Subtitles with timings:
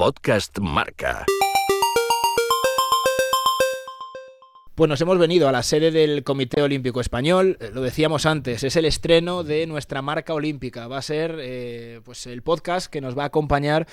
[0.00, 1.26] Podcast Marca.
[4.74, 7.58] Pues nos hemos venido a la sede del Comité Olímpico Español.
[7.60, 10.88] Eh, lo decíamos antes, es el estreno de nuestra marca olímpica.
[10.88, 13.86] Va a ser eh, pues el podcast que nos va a acompañar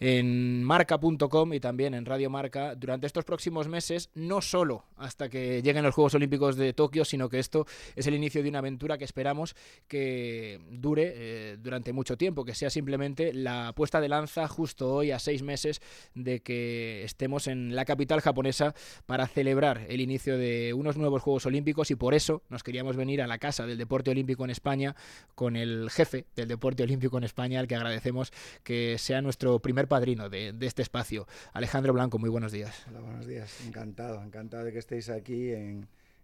[0.00, 5.62] en marca.com y también en Radio Marca durante estos próximos meses, no solo hasta que
[5.62, 7.66] lleguen los Juegos Olímpicos de Tokio, sino que esto
[7.96, 9.54] es el inicio de una aventura que esperamos
[9.86, 15.10] que dure eh, durante mucho tiempo, que sea simplemente la puesta de lanza justo hoy
[15.10, 15.80] a seis meses
[16.14, 18.74] de que estemos en la capital japonesa
[19.06, 23.22] para celebrar el inicio de unos nuevos Juegos Olímpicos y por eso nos queríamos venir
[23.22, 24.94] a la casa del deporte olímpico en España
[25.34, 29.87] con el jefe del deporte olímpico en España, al que agradecemos que sea nuestro primer
[29.88, 31.26] padrino de, este espacio.
[31.52, 32.84] Alejandro Blanco, muy buenos días.
[32.88, 33.52] Hola, buenos días.
[33.66, 35.52] Encantado, encantado de que estéis aquí.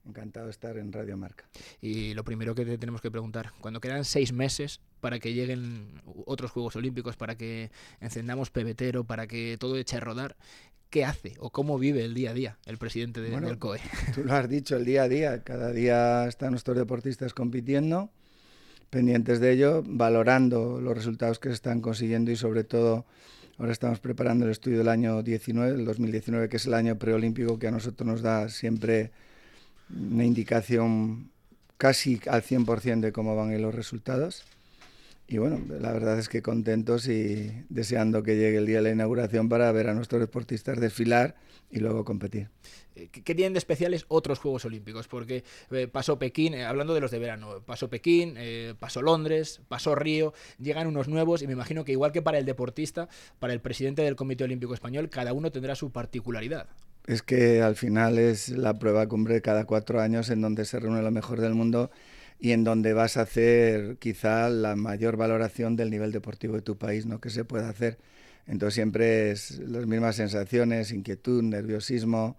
[0.06, 1.46] Encantado de estar en Radio Marca.
[1.80, 6.02] Y lo primero que te tenemos que preguntar, cuando quedan seis meses para que lleguen
[6.26, 10.36] otros Juegos Olímpicos, para que encendamos pebetero, para que todo eche a rodar,
[10.90, 13.80] ¿qué hace o cómo vive el día a día el presidente de, del COE?
[14.14, 15.42] Tú lo has dicho, el día a día.
[15.42, 18.10] Cada día están nuestros deportistas compitiendo,
[18.90, 23.06] pendientes de ello, valorando los resultados que se están consiguiendo y sobre todo
[23.56, 27.56] Ahora estamos preparando el estudio del año 19, el 2019, que es el año preolímpico
[27.56, 29.12] que a nosotros nos da siempre
[29.94, 31.30] una indicación
[31.78, 34.44] casi al 100% de cómo van los resultados.
[35.26, 38.90] Y bueno, la verdad es que contentos y deseando que llegue el día de la
[38.90, 41.34] inauguración para ver a nuestros deportistas desfilar
[41.70, 42.50] y luego competir.
[42.94, 45.08] Eh, ¿Qué tienen de especiales otros Juegos Olímpicos?
[45.08, 48.36] Porque eh, pasó Pekín, eh, hablando de los de verano, pasó Pekín,
[48.78, 52.44] pasó Londres, pasó Río, llegan unos nuevos y me imagino que igual que para el
[52.44, 53.08] deportista,
[53.38, 56.68] para el presidente del Comité Olímpico Español, cada uno tendrá su particularidad.
[57.06, 61.02] Es que al final es la prueba cumbre cada cuatro años en donde se reúne
[61.02, 61.90] lo mejor del mundo
[62.44, 66.76] y en donde vas a hacer quizá la mayor valoración del nivel deportivo de tu
[66.76, 67.18] país, ¿no?
[67.18, 67.96] que se puede hacer.
[68.46, 72.36] Entonces siempre es las mismas sensaciones, inquietud, nerviosismo,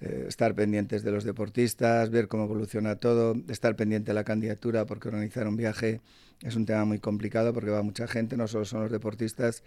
[0.00, 4.86] eh, estar pendientes de los deportistas, ver cómo evoluciona todo, estar pendiente de la candidatura,
[4.86, 6.00] porque organizar un viaje
[6.42, 9.64] es un tema muy complicado porque va mucha gente, no solo son los deportistas,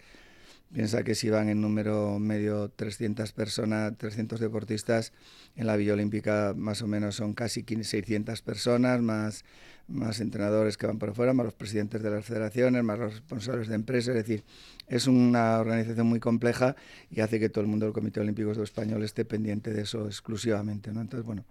[0.74, 5.12] Piensa que si van en número medio 300 personas, 300 deportistas,
[5.54, 9.44] en la Villa Olímpica más o menos son casi 600 personas, más,
[9.86, 13.68] más entrenadores que van por fuera, más los presidentes de las federaciones, más los responsables
[13.68, 14.16] de empresas.
[14.16, 14.42] Es decir,
[14.88, 16.74] es una organización muy compleja
[17.08, 20.92] y hace que todo el mundo del Comité Olímpico Español esté pendiente de eso exclusivamente.
[20.92, 21.02] ¿no?
[21.02, 21.44] Entonces, bueno,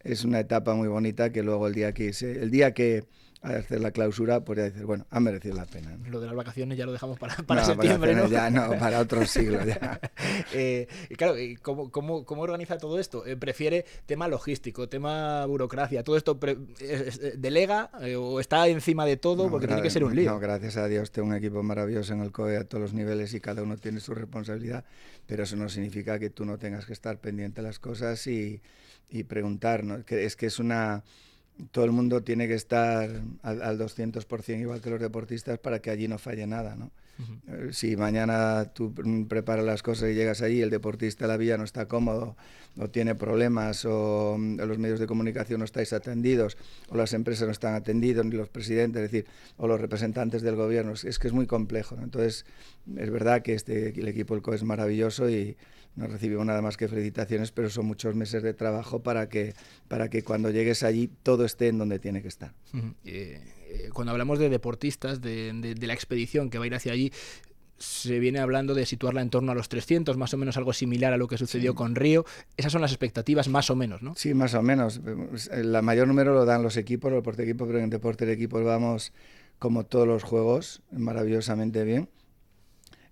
[0.00, 3.04] es una etapa muy bonita que luego el día que, se, el día que
[3.56, 5.96] hacer la clausura, podría decir, bueno, ha merecido la pena.
[6.08, 8.28] Lo de las vacaciones ya lo dejamos para, para septiembre, ¿no?
[8.28, 10.00] Ya no, para otro siglo ya.
[10.52, 13.26] eh, y claro, ¿cómo, cómo, cómo organiza todo esto?
[13.26, 16.02] Eh, ¿Prefiere tema logístico, tema burocracia?
[16.04, 16.38] ¿Todo esto
[17.36, 19.48] delega eh, o está encima de todo?
[19.50, 20.30] porque tiene que ser un lío.
[20.30, 23.34] No, gracias a Dios tengo un equipo maravilloso en el COE a todos los niveles
[23.34, 24.84] y cada uno tiene su responsabilidad,
[25.26, 28.60] pero eso no significa que tú no tengas que estar pendiente de las cosas y,
[29.10, 30.04] y preguntar, ¿no?
[30.04, 31.04] que es que es una
[31.70, 33.10] todo el mundo tiene que estar
[33.42, 36.90] al, al 200% igual que los deportistas para que allí no falle nada, ¿no?
[37.48, 38.94] Eh, si mañana tú
[39.28, 42.36] preparas las cosas y llegas allí, el deportista de la villa no está cómodo,
[42.78, 46.56] o tiene problemas, o mm, los medios de comunicación no estáis atendidos,
[46.88, 49.26] o las empresas no están atendidos, ni los presidentes, es decir,
[49.56, 51.96] o los representantes del gobierno, es que es muy complejo.
[52.00, 52.46] Entonces,
[52.96, 55.56] es verdad que este, el equipo del CO es maravilloso y
[55.98, 59.54] no recibimos nada más que felicitaciones, pero son muchos meses de trabajo para que,
[59.88, 62.54] para que cuando llegues allí todo esté en donde tiene que estar.
[63.04, 67.12] Eh, cuando hablamos de deportistas, de, la expedición que va a ir hacia allí,
[67.78, 71.12] se viene hablando de situarla en torno a los 300, más o menos algo similar
[71.12, 72.24] a lo que sucedió con Río.
[72.56, 74.14] Esas son las expectativas más o menos, ¿no?
[74.14, 75.00] Sí, más o menos.
[75.50, 78.64] El mayor número lo dan los equipos, los deporte equipo, pero en deporte de equipos
[78.64, 79.12] vamos
[79.58, 82.08] como todos los juegos, maravillosamente bien.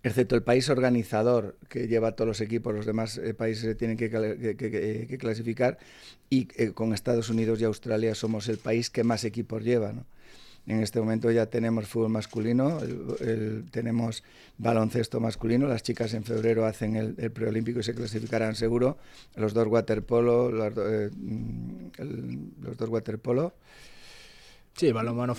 [0.07, 3.97] Excepto el país organizador que lleva todos los equipos, los demás eh, países se tienen
[3.97, 5.79] que, que, clasificar
[6.31, 9.93] y eh, con Estados Unidos y Australia somos el país que más equipos lleva.
[10.69, 12.79] En este momento ya tenemos fútbol masculino,
[13.73, 14.23] tenemos
[14.59, 18.99] baloncesto masculino, las chicas en febrero hacen el, preolímpico y se clasificarán seguro,
[19.35, 23.55] los dos waterpolo, los, eh, mm, los dos waterpolo.
[24.77, 25.35] Sí, balonmano,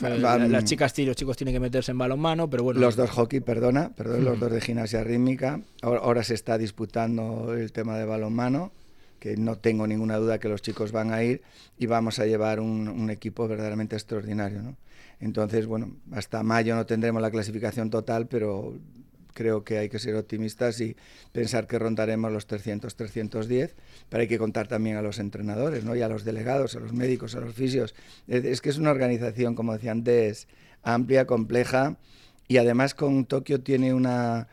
[0.47, 2.79] las chicas y los chicos tienen que meterse en balonmano, pero bueno.
[2.79, 5.61] Los dos hockey, perdona, perdón, los dos de gimnasia rítmica.
[5.81, 8.71] ahora, se está disputando el tema de balonmano
[9.19, 11.41] que no tengo ninguna duda que los chicos van a ir
[11.77, 14.61] y vamos a llevar un, equipo verdaderamente extraordinario.
[14.61, 14.75] ¿no?
[15.19, 18.75] Entonces, bueno, hasta mayo no tendremos la clasificación total, pero
[19.37, 20.97] creo que hay que ser optimistas y
[21.31, 23.75] pensar que rondaremos los 300, 310,
[24.09, 25.95] pero hay que contar también a los entrenadores, ¿no?
[25.95, 27.93] y a los delegados, a los médicos, a los fisios.
[28.27, 30.47] Es, que es una organización, como decía antes,
[30.81, 31.97] amplia, compleja,
[32.47, 34.47] y además con Tokio tiene una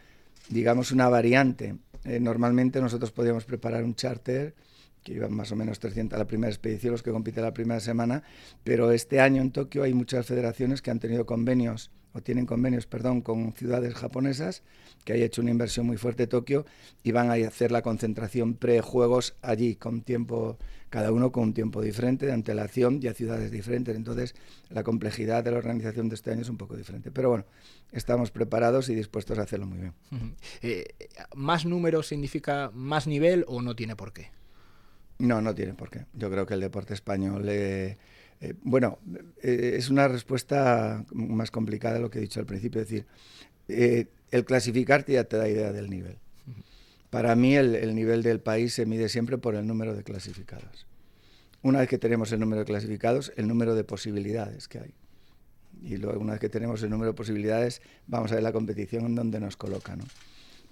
[0.51, 1.77] digamos, una variante.
[2.05, 4.55] Eh, normalmente nosotros podíamos preparar un charter
[5.03, 7.81] que iban más o menos 300 a la primera expedición, los que compiten la primera
[7.81, 8.23] semana,
[8.65, 12.87] pero este año en Tokio hay muchas federaciones que han tenido convenios, o tienen convenios,
[12.87, 14.63] perdón, con ciudades japonesas,
[15.05, 16.65] que hay hecho una inversión muy fuerte Tokio,
[17.03, 20.57] y van a hacer la concentración pre-juegos allí, con tiempo,
[20.91, 23.97] cada uno con un tiempo diferente, de antelación y a ciudades diferentes.
[23.97, 24.37] Entonces,
[24.71, 27.11] la complejidad de la organización de este año es un poco diferente.
[27.11, 27.45] Pero bueno,
[27.91, 29.95] estamos preparados y dispuestos a hacerlo muy bien.
[30.63, 30.85] Eh,
[31.35, 34.31] ¿Más números significa más nivel o no tiene por qué?
[35.19, 36.07] No, no tiene por qué.
[36.13, 37.99] Yo creo que el deporte español, eh,
[38.41, 38.99] eh, bueno,
[39.43, 42.81] eh, es una respuesta más complicada de lo que he dicho al principio.
[42.81, 43.07] Es decir,
[44.31, 46.17] el clasificarte ya te da idea del nivel.
[47.11, 50.87] Para mí el, el, nivel del país se mide siempre por el número de clasificados.
[51.63, 54.95] Una vez que tenemos el número de clasificados, el número de posibilidades que hay.
[55.83, 59.07] Y luego, una vez que tenemos el número de posibilidades, vamos a ver la competición
[59.07, 59.97] en donde nos coloca.
[59.97, 60.05] ¿no?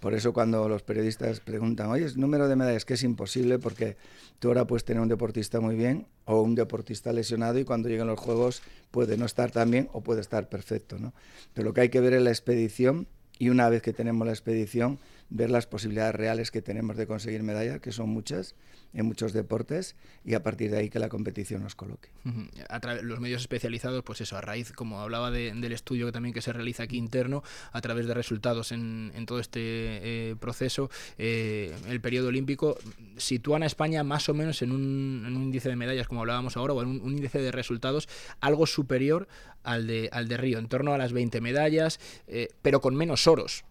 [0.02, 3.96] Por eso cuando los periodistas preguntan, oye, es número de medallas, que es imposible porque
[4.40, 8.08] tú ahora puedes tener un deportista muy bien o un deportista lesionado y cuando lleguen
[8.08, 10.98] los juegos puede no estar tan bien o puede estar perfecto.
[10.98, 11.12] ¿no?
[11.54, 13.06] Pero lo que hay que ver es la expedición
[13.38, 14.98] y una vez que tenemos la expedición,
[15.32, 18.54] ver las posibilidades reales que tenemos de conseguir medallas, que son muchas
[18.94, 22.10] en muchos deportes, y a partir de ahí que la competición nos coloque.
[22.68, 26.34] A través los medios especializados, pues eso, a raíz, como hablaba del estudio que también
[26.34, 27.42] que se realiza aquí interno,
[27.72, 32.76] a través de resultados en, todo este eh, proceso, eh, el periodo olímpico,
[33.16, 36.82] sitúan a España más o menos en un, índice de medallas, como hablábamos ahora, o
[36.82, 38.08] en un, índice de resultados
[38.40, 39.26] algo superior
[39.62, 43.26] al de, al de Río, en torno a las 20 medallas, eh, pero con menos
[43.26, 43.64] oros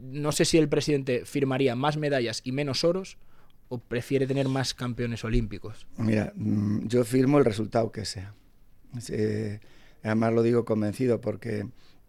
[0.00, 3.18] no sé si el presidente firmaría más medallas y menos oros
[3.68, 5.86] o prefiere tener más campeones olímpicos.
[5.96, 8.34] Mira, mm, yo firmo el resultado que sea.
[10.02, 11.66] además lo digo convencido porque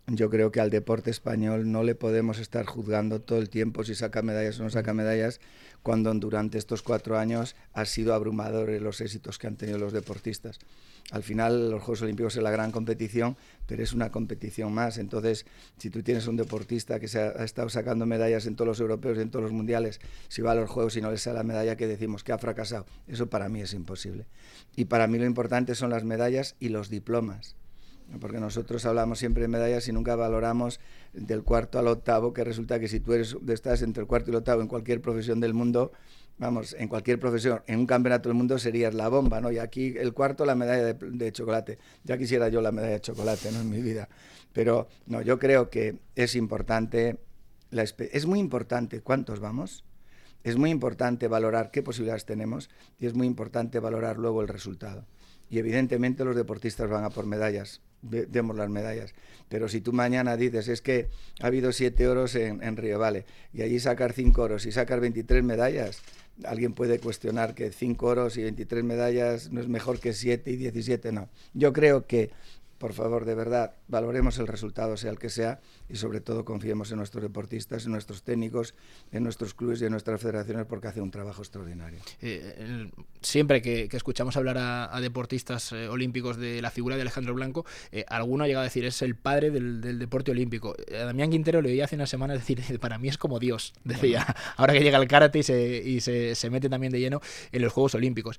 [0.07, 3.95] yo creo que al deporte español no le podemos estar juzgando todo el tiempo si
[3.95, 5.39] saca medallas o no saca medallas,
[5.81, 10.59] cuando durante estos cuatro años ha sido abrumador los éxitos que han tenido los deportistas.
[11.11, 13.37] Al final los Juegos Olímpicos es la gran competición,
[13.67, 14.97] pero es una competición más.
[14.97, 15.45] Entonces,
[15.77, 19.17] si tú tienes un deportista que se ha, estado sacando medallas en todos los europeos
[19.17, 21.43] y en todos los mundiales, si va a los Juegos y no le sale la
[21.43, 24.25] medalla que decimos que ha fracasado, eso para mí es imposible.
[24.75, 27.55] Y para mí lo importante son las medallas y los diplomas
[28.19, 30.79] porque nosotros hablamos siempre de medallas y nunca valoramos
[31.13, 34.31] del cuarto al octavo, que resulta que si tú eres, estás entre el cuarto y
[34.31, 35.91] el octavo en cualquier profesión del mundo,
[36.37, 39.51] vamos, en cualquier profesión, en un campeonato del mundo serías la bomba, ¿no?
[39.51, 41.77] Y aquí el cuarto, la medalla de, chocolate.
[42.03, 43.61] Ya quisiera yo la medalla de chocolate, ¿no?
[43.61, 44.09] En mi vida.
[44.53, 47.17] Pero, no, yo creo que es importante,
[47.71, 49.83] la es muy importante cuántos vamos,
[50.43, 55.05] es muy importante valorar qué posibilidades tenemos y es muy importante valorar luego el resultado.
[55.55, 59.13] Y evidentemente los deportistas van a por medallas, demos las medallas.
[59.47, 61.07] Pero si tú mañana dices, es que
[61.39, 63.23] ha habido siete oros en, Río Vale,
[63.53, 66.01] y allí sacar cinco oros y sacar 23 medallas,
[66.43, 70.57] alguien puede cuestionar que cinco oros y 23 medallas no es mejor que siete y
[70.57, 71.29] 17, no.
[71.53, 72.31] Yo creo que
[72.77, 76.91] por favor, de verdad, valoremos el resultado, sea el que sea, y sobre todo confiemos
[76.91, 78.75] en nuestros deportistas, en nuestros técnicos,
[79.11, 81.99] en nuestros clubes y en nuestras federaciones, porque hacen un trabajo extraordinario.
[82.21, 82.89] Eh,
[83.21, 88.03] siempre que, escuchamos hablar a, deportistas eh, olímpicos de la figura de Alejandro Blanco, eh,
[88.09, 90.75] alguno ha llegado a decir, es el padre del, deporte olímpico.
[90.91, 94.35] A Damián Quintero le oí hace una semana decir, para mí es como Dios, decía,
[94.57, 97.61] ahora que llega el karate y, se, y se, se, mete también de lleno en
[97.61, 98.37] los Juegos Olímpicos.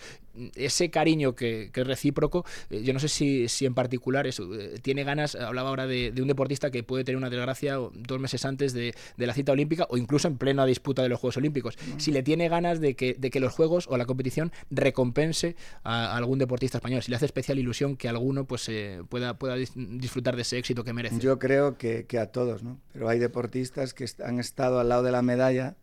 [0.54, 5.04] Ese cariño que, que es recíproco, yo no sé si, si en particular eh, tiene
[5.04, 8.94] ganas, hablaba ahora de, un deportista que puede tener una desgracia dos meses antes de,
[9.16, 11.78] la cita olímpica o incluso en plena disputa de los Juegos Olímpicos.
[11.98, 16.16] Si le tiene ganas de que, de que los Juegos o la competición recompense a,
[16.16, 20.36] algún deportista español, si le hace especial ilusión que alguno pues eh, pueda, pueda disfrutar
[20.36, 21.18] de ese éxito que merece.
[21.18, 22.80] Yo creo que, a todos, ¿no?
[22.92, 25.76] Pero hay deportistas que han estado al lado de la medalla,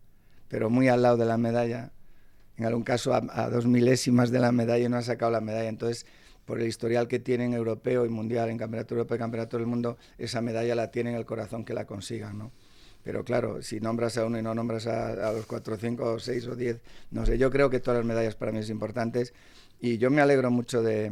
[0.48, 1.92] pero muy al lado de la medalla,
[2.58, 5.42] en algún caso a, a dos milésimas de la medalla y no ha sacado la
[5.42, 5.70] medalla.
[5.70, 6.06] Entonces,
[6.46, 9.98] por el historial que tienen europeo y mundial en Campeonato Europeo y Campeonato del Mundo,
[10.18, 12.52] esa medalla la tienen en el corazón que la consigan, ¿no?
[13.04, 16.56] Pero claro, si nombras a uno y no nombras a, los cuatro, cinco, seis o
[16.56, 16.82] diez,
[17.12, 19.34] no sé, yo creo que todas las medallas para mí son importantes
[19.82, 21.12] y yo me alegro mucho de,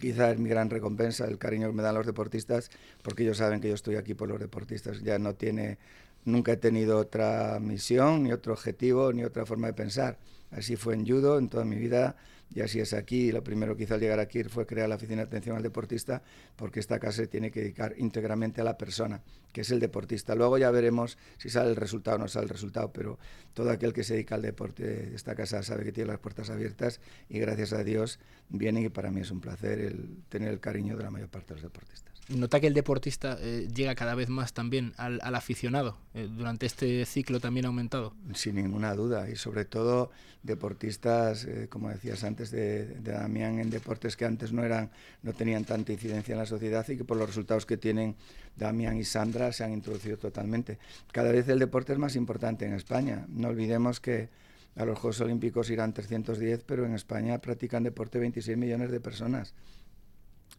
[0.00, 2.70] quizás es mi gran recompensa, el cariño que me dan los deportistas,
[3.02, 5.78] porque ellos saben que yo estoy aquí por los deportistas, ya no tiene,
[6.24, 10.18] nunca he tenido otra misión, ni otro objetivo, ni otra forma de pensar.
[10.50, 12.16] Así fue en judo, en toda mi vida,
[12.54, 13.32] y así es aquí.
[13.32, 16.22] Lo primero que hice al llegar aquí fue crear la oficina de atención al deportista,
[16.56, 20.34] porque esta casa se tiene que dedicar íntegramente a la persona, que es el deportista.
[20.34, 23.18] Luego ya veremos si sale el resultado o no sale el resultado, pero
[23.54, 26.50] todo aquel que se dedica al deporte de esta casa sabe que tiene las puertas
[26.50, 28.18] abiertas y gracias a Dios
[28.48, 31.54] vienen y para mí es un placer el tener el cariño de la mayor parte
[31.54, 32.11] de los deportistas.
[32.28, 35.98] ¿Nota que el deportista eh, llega cada vez más también al, aficionado?
[36.14, 38.14] Eh, durante este ciclo también ha aumentado.
[38.34, 40.10] Sin ninguna duda, y sobre todo
[40.42, 44.90] deportistas, eh, como decías antes, de, de, Damián, en deportes que antes no, eran,
[45.22, 48.14] no tenían tanta incidencia en la sociedad y que por los resultados que tienen
[48.56, 50.78] Damián y Sandra se han introducido totalmente.
[51.10, 53.26] Cada vez el deporte es más importante en España.
[53.28, 54.28] No olvidemos que
[54.76, 59.54] a los Juegos Olímpicos irán 310, pero en España practican deporte 26 millones de personas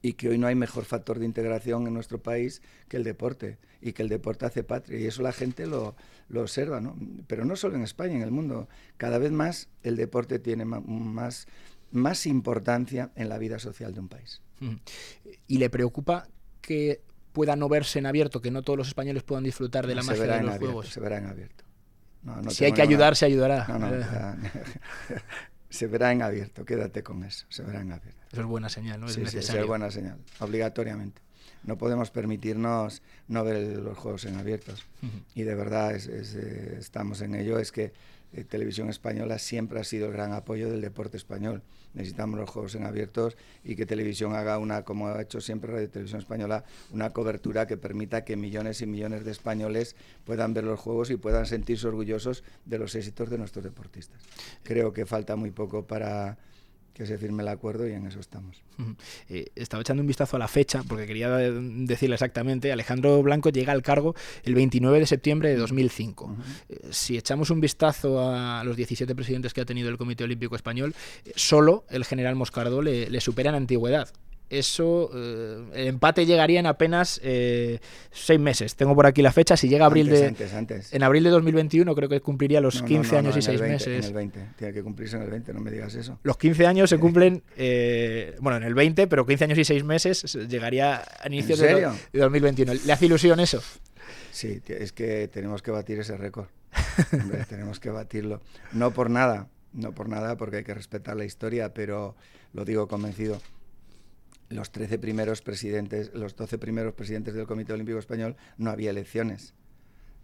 [0.03, 3.57] y que hoy no hay mejor factor de integración en nuestro país que el deporte
[3.81, 5.95] y que el deporte hace patria y eso la gente lo,
[6.27, 6.95] lo observa, ¿no?
[7.25, 8.67] Pero no solo en España, en el mundo.
[8.98, 11.48] Cada vez más el deporte tiene más,
[11.91, 14.41] más importancia en la vida social de un país.
[15.48, 16.27] ¿Y le preocupa
[16.62, 20.03] que pueda no verse en abierto, que no todos los españoles puedan disfrutar de la
[20.03, 20.89] magia de los juegos?
[20.89, 21.63] Se verá en abierto.
[22.50, 23.67] si hay que ayudar, se ayudará.
[25.74, 28.22] se verá en abierto, quédate con eso, se verá en abierto.
[28.32, 29.08] Eso es buena señal, ¿no?
[29.08, 31.20] Es sí, sí, es buena señal, obligatoriamente.
[31.63, 34.86] No podemos permitirnos no ver los juegos en abiertos.
[35.34, 37.58] Y de verdad eh, estamos en ello.
[37.58, 37.92] Es que
[38.34, 41.62] eh, Televisión Española siempre ha sido el gran apoyo del deporte español.
[41.94, 45.90] Necesitamos los juegos en abiertos y que Televisión haga una, como ha hecho siempre Radio
[45.90, 50.80] Televisión Española, una cobertura que permita que millones y millones de españoles puedan ver los
[50.80, 54.20] juegos y puedan sentirse orgullosos de los éxitos de nuestros deportistas.
[54.63, 56.38] Creo que falta muy poco para
[56.93, 58.62] que se firme el acuerdo y en eso estamos.
[59.29, 63.73] Eh, estaba echando un vistazo a la fecha, porque quería decirle exactamente, Alejandro Blanco llega
[63.73, 66.38] al cargo el 29 de septiembre de 2005.
[66.69, 70.55] Eh, si echamos un vistazo a los 17 presidentes que ha tenido el Comité Olímpico
[70.55, 70.93] Español,
[71.25, 74.09] eh, solo el general Moscardó le, le supera en antigüedad
[74.60, 77.79] eso, eh, el empate llegaría en apenas eh,
[78.12, 78.75] seis meses.
[78.75, 79.57] Tengo por aquí la fecha.
[79.57, 80.36] Si llega abril de.
[80.91, 83.88] En abril de 2021, creo que cumpliría los 15 años y seis meses.
[83.88, 84.48] En el 20.
[84.57, 86.19] Tiene que cumplirse en el 20, no me digas eso.
[86.24, 89.83] Los 15 años se cumplen, eh, bueno, en el 20, pero 15 años y seis
[89.83, 92.74] meses llegaría a inicios de, de 2021.
[92.86, 93.62] ¿Le hace ilusión eso?
[94.31, 96.48] Sí, es que tenemos que batir ese récord.
[97.50, 98.41] tenemos que batirlo.
[98.72, 102.15] No por nada, no por nada, porque hay que respetar la historia, pero
[102.53, 103.39] lo digo convencido
[104.53, 109.53] los 13 primeros presidentes, los 12 primeros presidentes del Comité Olímpico Español no había elecciones.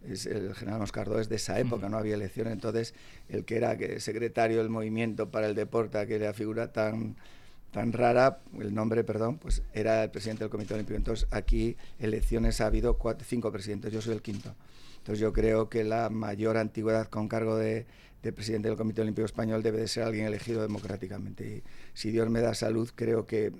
[0.06, 2.52] Es, el general Moscardó es de esa época, no había elecciones.
[2.52, 2.94] Entonces,
[3.28, 7.16] el que era secretario del movimiento para el deporte, que era figura tan,
[7.70, 10.96] tan rara, el nombre, perdón, pues era el presidente del Comité Olímpico.
[10.96, 14.54] Entonces, aquí elecciones ha habido cinco presidentes, yo soy el quinto.
[14.98, 17.86] Entonces, yo creo que la mayor antigüedad con cargo de,
[18.22, 21.56] de presidente del Comité Olímpico Español debe de ser alguien elegido democráticamente.
[21.56, 21.62] Y
[21.94, 23.52] si Dios me da salud, creo que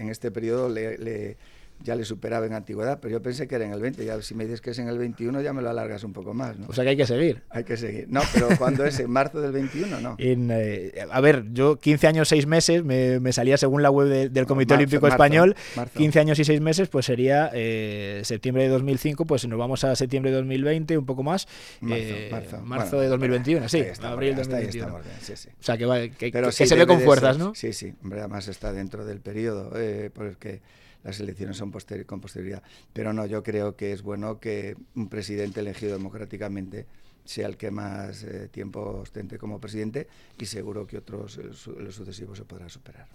[0.00, 1.36] en este periodo le,
[1.82, 4.04] ya le superaba en antigüedad, pero yo pensé que era en el 20.
[4.04, 6.34] Ya si me dices que es en el 21, ya me lo alargas un poco
[6.34, 6.58] más.
[6.58, 6.66] ¿no?
[6.68, 7.42] O sea que hay que seguir.
[7.48, 8.06] Hay que seguir.
[8.08, 9.00] No, pero ¿cuándo es?
[9.00, 10.00] ¿En marzo del 21?
[10.00, 10.16] No.
[10.18, 14.74] Eh, a ver, yo 15 años, 6 meses, me, salía según la web del Comité
[14.74, 15.56] Olímpico Español,
[15.96, 19.96] 15 años y 6 meses, pues sería eh, septiembre de 2005, pues nos vamos a
[19.96, 21.48] septiembre de 2020, un poco más.
[21.80, 24.98] Marzo, eh, de 2021, sí, abril de 2021.
[25.20, 25.48] sí, sí.
[25.48, 27.54] O sea que, que, se ve con fuerzas, ¿no?
[27.54, 29.72] Sí, sí, hombre, además está dentro del periodo,
[30.14, 30.60] porque
[31.04, 31.72] las elecciones son
[32.06, 32.62] con posterioridad.
[32.92, 36.86] Pero no, yo creo que es bueno que un presidente elegido democráticamente
[37.24, 42.38] sea el que más eh, tiempo ostente como presidente y seguro que otros, los sucesivos,
[42.38, 43.06] se podrán superar.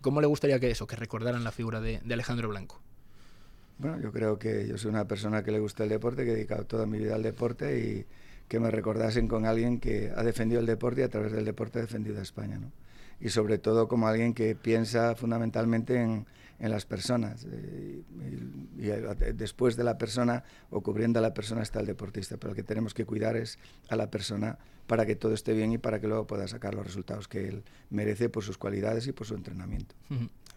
[0.00, 2.80] ¿Cómo le gustaría que eso, que recordaran la figura de, Alejandro Blanco?
[3.78, 6.34] Bueno, yo creo que yo soy una persona que le gusta el deporte, que he
[6.34, 8.06] dedicado toda mi vida al deporte y
[8.48, 11.78] que me recordasen con alguien que ha defendido el deporte y a través del deporte
[11.78, 12.58] ha defendido a España.
[12.58, 12.70] ¿no?
[13.20, 16.26] Y sobre todo como alguien que piensa fundamentalmente en,
[16.62, 17.44] en las personas.
[17.50, 18.02] Eh,
[18.78, 22.54] y, después de la persona o cubriendo a la persona está el deportista, pero lo
[22.54, 26.00] que tenemos que cuidar es a la persona para que todo esté bien y para
[26.00, 29.34] que luego pueda sacar los resultados que él merece por sus cualidades y por su
[29.34, 29.94] entrenamiento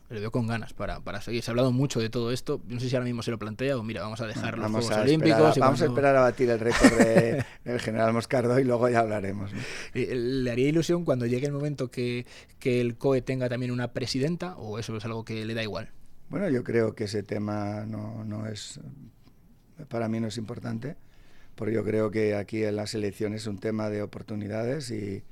[0.09, 1.41] le veo con ganas para, para seguir.
[1.41, 2.61] Se ha hablado mucho de todo esto.
[2.67, 4.91] No sé si ahora mismo se lo plantea o mira, vamos a dejar los Juegos
[4.91, 5.57] Olímpicos.
[5.57, 6.93] vamos a esperar a batir el récord
[7.63, 9.51] del general Moscardo y luego ya hablaremos.
[9.93, 12.25] ¿Le haría ilusión cuando llegue el momento que,
[12.59, 15.89] que el COE tenga también una presidenta o eso es algo que le da igual?
[16.29, 18.79] Bueno, yo creo que ese tema no, no es,
[19.89, 20.95] para mí no es importante,
[21.55, 25.23] porque yo creo que aquí en las elecciones es un tema de oportunidades y,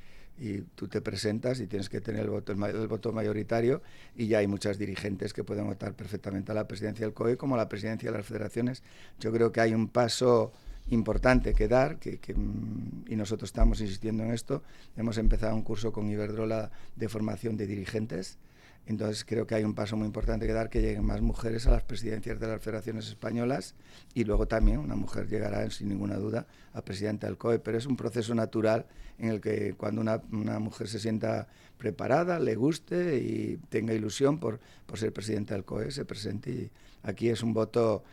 [0.75, 3.81] tú te presentas y tienes que tener el voto, el, voto mayoritario
[4.15, 7.55] y ya hay muchas dirigentes que pueden votar perfectamente a la presidencia del COE como
[7.55, 8.83] a la presidencia de las federaciones.
[9.19, 10.51] Yo creo que hay un paso
[10.89, 14.63] importante que dar que, mm, y nosotros estamos insistiendo en esto.
[14.97, 18.37] Hemos empezado un curso con Iberdrola de formación de dirigentes
[18.85, 21.71] Entonces creo que hay un paso muy importante que dar, que lleguen más mujeres a
[21.71, 23.75] las presidencias de las federaciones españolas
[24.13, 27.85] y luego también una mujer llegará sin ninguna duda a presidenta del COE, pero es
[27.85, 28.85] un proceso natural
[29.19, 30.19] en el que cuando una,
[30.59, 31.47] mujer se sienta
[31.77, 34.59] preparada, le guste y tenga ilusión por,
[34.95, 36.71] ser presidenta del COE, se presente y
[37.03, 38.03] aquí es un voto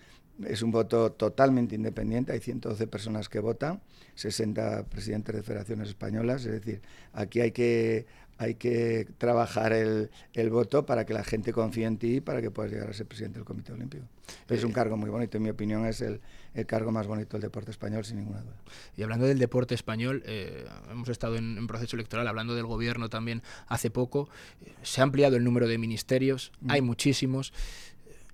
[0.46, 3.82] es un voto totalmente independiente, hay 112 personas que votan,
[4.14, 6.80] 60 presidentes de federaciones españolas, es decir,
[7.12, 8.06] aquí hay que,
[8.40, 10.08] hay que trabajar el,
[10.50, 13.04] voto para que la gente confíe en ti y para que puedas llegar a ser
[13.04, 14.06] presidente del Comité Olímpico.
[14.48, 16.22] es un eh, cargo muy bonito, en mi opinión es el,
[16.66, 18.56] cargo más bonito del deporte español, sin ninguna duda.
[18.96, 23.42] Y hablando del deporte español, eh, hemos estado en, proceso electoral, hablando del gobierno también
[23.66, 24.30] hace poco,
[24.64, 26.70] eh, se ha ampliado el número de ministerios, mm.
[26.70, 27.52] hay muchísimos.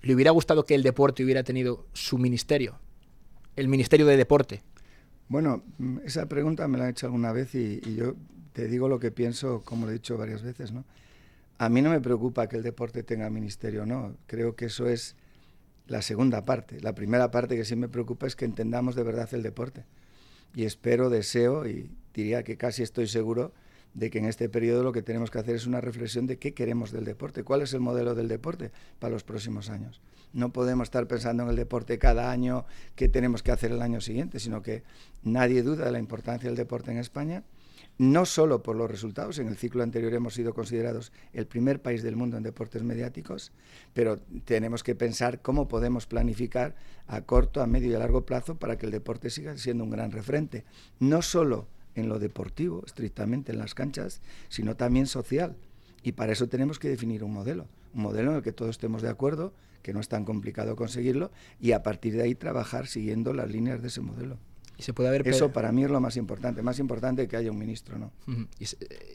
[0.03, 2.79] ¿Le hubiera gustado que el deporte hubiera tenido su ministerio?
[3.57, 4.63] El Ministerio de Deporte.
[5.27, 8.15] Bueno, mm, esa pregunta me la han hecho alguna vez y, y yo
[8.57, 10.87] te digo lo que pienso, como lo he dicho varias veces, ¿no?
[11.59, 14.17] A mí no me preocupa que el deporte tenga ministerio, no.
[14.27, 15.15] Creo que eso es
[15.87, 16.81] la segunda parte.
[16.81, 19.85] La primera parte que sí me preocupa es que entendamos de verdad el deporte.
[20.55, 23.53] Y espero, deseo y diría que casi estoy seguro
[23.93, 26.55] de que en este periodo lo que tenemos que hacer es una reflexión de qué
[26.55, 30.01] queremos del deporte, cuál es el modelo del deporte para los próximos años.
[30.33, 34.01] No podemos estar pensando en el deporte cada año, qué tenemos que hacer el año
[34.01, 34.83] siguiente, sino que
[35.25, 37.45] nadie duda de la importancia del deporte en España
[37.99, 42.03] no solo por los resultados, en el ciclo anterior hemos sido considerados el primer país
[42.03, 43.53] del mundo en deportes mediáticos,
[43.95, 46.77] pero tenemos que pensar cómo podemos planificar
[47.07, 49.91] a corto, a medio y a largo plazo para que el deporte siga siendo un
[49.91, 50.65] gran referente,
[50.99, 55.57] no solo en lo deportivo, estrictamente en las canchas, sino también social.
[56.03, 59.01] Y para eso tenemos que definir un modelo, un modelo en el que todos estemos
[59.01, 63.33] de acuerdo, que no es tan complicado conseguirlo, y a partir de ahí trabajar siguiendo
[63.33, 64.39] las líneas de ese modelo.
[64.79, 67.51] Y se puede haber Eso para mí es lo más importante, más importante que haya
[67.51, 68.13] un ministro, ¿no?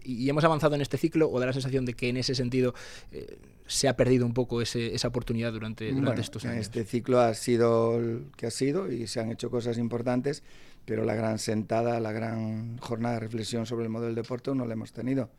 [0.03, 2.73] y, hemos avanzado en este ciclo o da la sensación de que en ese sentido
[3.11, 3.37] eh,
[3.67, 6.61] se ha perdido un poco esa oportunidad durante, durante estos años.
[6.61, 10.43] Este ciclo ha sido el que ha sido y se han hecho cosas importantes,
[10.85, 14.65] pero la gran sentada, la gran jornada de reflexión sobre el modelo del deporte no
[14.65, 15.29] la hemos tenido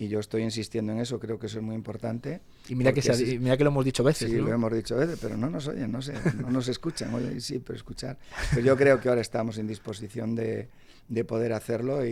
[0.00, 2.40] y yo estoy insistiendo en eso, creo que eso es muy importante.
[2.70, 3.02] Y mira que,
[3.38, 4.30] mira que lo hemos dicho veces.
[4.30, 7.12] Sí, lo hemos dicho veces, pero no nos oyen, no sé, no nos escuchan.
[7.12, 8.18] Oye, sí, pero escuchar.
[8.48, 10.70] Pero yo creo que ahora estamos en disposición de,
[11.06, 12.10] de poder hacerlo y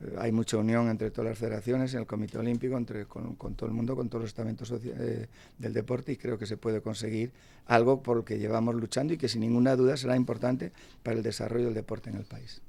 [0.00, 3.68] eh, hay mucha unión entre todas las federaciones, en el Comité Olímpico, entre, con, todo
[3.68, 7.30] el mundo, con todos los estamentos eh, del deporte y creo que se puede conseguir
[7.66, 11.22] algo por lo que llevamos luchando y que sin ninguna duda será importante para el
[11.22, 12.62] desarrollo del deporte en el país.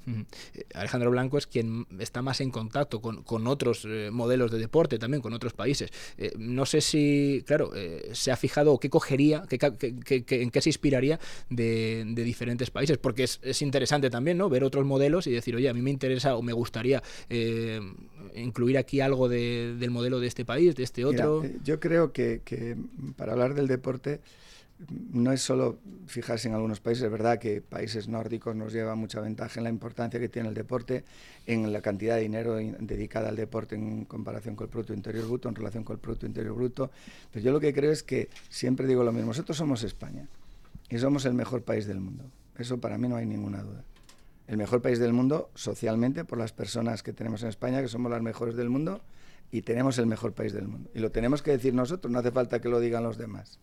[0.53, 5.21] Eh, Alejandro Blanco es quien está más en contacto con, otros modelos de deporte, también
[5.21, 5.91] con otros países.
[6.37, 7.71] no sé si, claro,
[8.11, 13.39] se ha fijado o qué cogería, en qué se inspiraría de, diferentes países, porque es,
[13.43, 14.49] es interesante también ¿no?
[14.49, 17.79] ver otros modelos y decir, oye, a mí me interesa o me gustaría eh,
[18.35, 21.43] incluir aquí algo del modelo de este país, de este otro?
[21.43, 22.41] Eh, yo creo que,
[23.15, 24.19] para hablar del deporte
[25.11, 29.19] no es solo fijarse en algunos países, es verdad que países nórdicos nos llevan mucha
[29.19, 31.03] ventaja en la importancia que tiene el deporte,
[31.45, 35.49] en la cantidad de dinero dedicada al deporte en comparación con el Producto Interior Bruto,
[35.49, 36.91] en relación con el Producto Interior Bruto.
[37.31, 40.27] Pero yo lo que creo es que siempre digo lo mismo, nosotros somos España
[40.89, 42.25] y somos el mejor país del mundo.
[42.57, 43.83] Eso para mí no hay ninguna duda
[44.47, 48.09] el mejor país del mundo socialmente por las personas que tenemos en España, que somos
[48.09, 49.01] las mejores del mundo
[49.51, 50.89] y tenemos el mejor país del mundo.
[50.93, 53.59] Y lo tenemos que decir nosotros, no hace falta que lo digan los demás.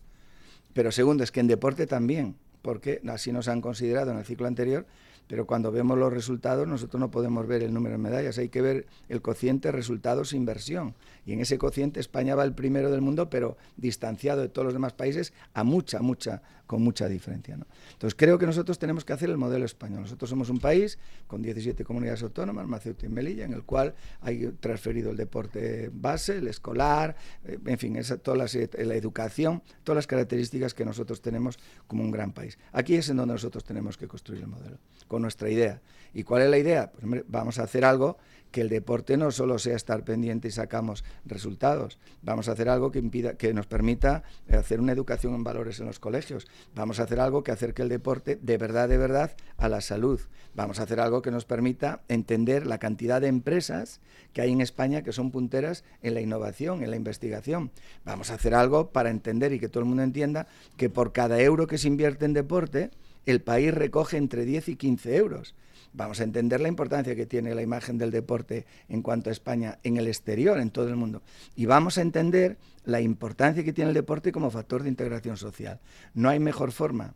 [0.75, 4.45] Pero segundo, es que en deporte también, porque así nos han considerado en el ciclo
[4.45, 4.85] anterior,
[5.27, 8.61] pero cuando vemos los resultados nosotros no podemos ver el número de medallas, hay que
[8.61, 10.95] ver el cociente resultados-inversión.
[11.25, 14.73] Y en ese cociente España va el primero del mundo, pero distanciado de todos los
[14.73, 17.57] demás países a mucha, mucha, con mucha diferencia.
[17.57, 17.65] ¿no?
[17.93, 20.01] Entonces creo que nosotros tenemos que hacer el modelo español.
[20.01, 24.51] Nosotros somos un país con 17 comunidades autónomas, Maceuta y Melilla, en el cual hay
[24.59, 30.07] transferido el deporte base, el escolar, eh, en fin, esa, toda la educación, todas las
[30.07, 31.57] características que nosotros tenemos
[31.87, 32.59] como un gran país.
[32.71, 34.77] Aquí es en donde nosotros tenemos que construir el modelo
[35.21, 35.81] nuestra idea.
[36.13, 36.91] ¿Y cuál es la idea?
[36.91, 38.17] Pues vamos a hacer algo
[38.55, 41.99] que el deporte no solo sea estar pendiente y sacamos resultados.
[42.21, 45.87] Vamos a hacer algo que impida, que nos permita hacer una educación en valores en
[45.87, 46.47] los colegios.
[46.73, 50.21] Vamos a hacer algo que acerque el deporte de verdad, de verdad a la salud.
[50.55, 53.99] Vamos a hacer algo que nos permita entender la cantidad de empresas
[54.31, 57.71] que hay en España que son punteras en la innovación, en la investigación.
[58.05, 60.47] Vamos a hacer algo para entender y que todo el mundo entienda
[60.77, 62.91] que por cada euro que se invierte en deporte,
[63.25, 65.55] el país recoge entre 10 y 15 euros.
[65.93, 69.79] Vamos a entender la importancia que tiene la imagen del deporte en cuanto a España
[69.83, 71.21] en el exterior, en todo el mundo.
[71.55, 75.79] Y vamos a entender la importancia que tiene el deporte como factor de integración social.
[76.13, 77.13] No hay mejor forma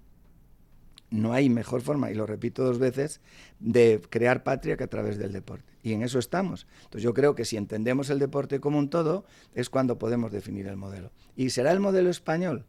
[1.11, 3.21] no hay mejor forma, y lo repito dos veces,
[3.59, 5.73] de crear patria que a través del deporte.
[5.81, 6.67] Y en eso estamos.
[6.83, 10.67] Entonces yo creo que si entendemos el deporte como un todo, es cuando podemos definir
[10.67, 11.11] el modelo.
[11.35, 12.65] ¿Y será el modelo español?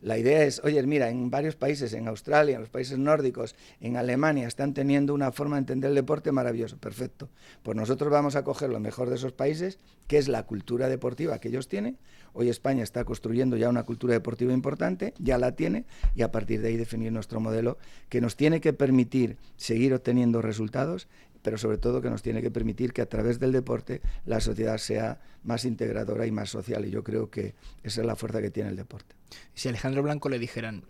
[0.00, 3.96] La idea es, oye, mira, en varios países, en Australia, en los países nórdicos, en
[3.96, 7.28] Alemania, están teniendo una forma de entender el deporte maravilloso, perfecto.
[7.64, 11.40] Pues nosotros vamos a coger lo mejor de esos países, que es la cultura deportiva
[11.40, 11.98] que ellos tienen.
[12.32, 15.84] Hoy España está construyendo ya una cultura deportiva importante, ya la tiene,
[16.14, 17.76] y a partir de ahí definir nuestro modelo
[18.08, 21.08] que nos tiene que permitir seguir obteniendo resultados
[21.42, 24.78] pero sobre todo que nos tiene que permitir que a través del deporte la sociedad
[24.78, 26.84] sea más integradora y más social.
[26.86, 29.14] Y yo creo que esa es la fuerza que tiene el deporte.
[29.54, 30.84] Si Alejandro Blanco le dijeran,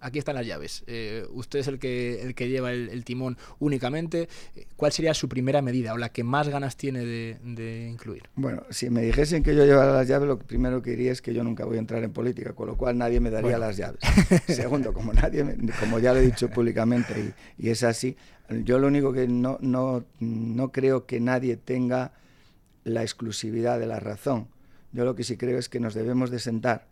[0.00, 4.28] aquí están las llaves, eh, usted es el que, el que lleva el, timón únicamente,
[4.76, 8.24] ¿cuál sería su primera medida o la que más ganas tiene de, incluir?
[8.34, 11.32] Bueno, si me dijesen que yo llevara las llaves, lo primero que diría es que
[11.34, 14.00] yo nunca voy a entrar en política, con lo cual nadie me daría las llaves.
[14.46, 15.44] Segundo, como, nadie
[15.78, 18.16] como ya lo he dicho públicamente y, y es así,
[18.64, 22.12] yo lo único que no, no, no creo que nadie tenga
[22.84, 24.48] la exclusividad de la razón.
[24.92, 26.89] Yo lo que sí creo es que nos debemos de sentar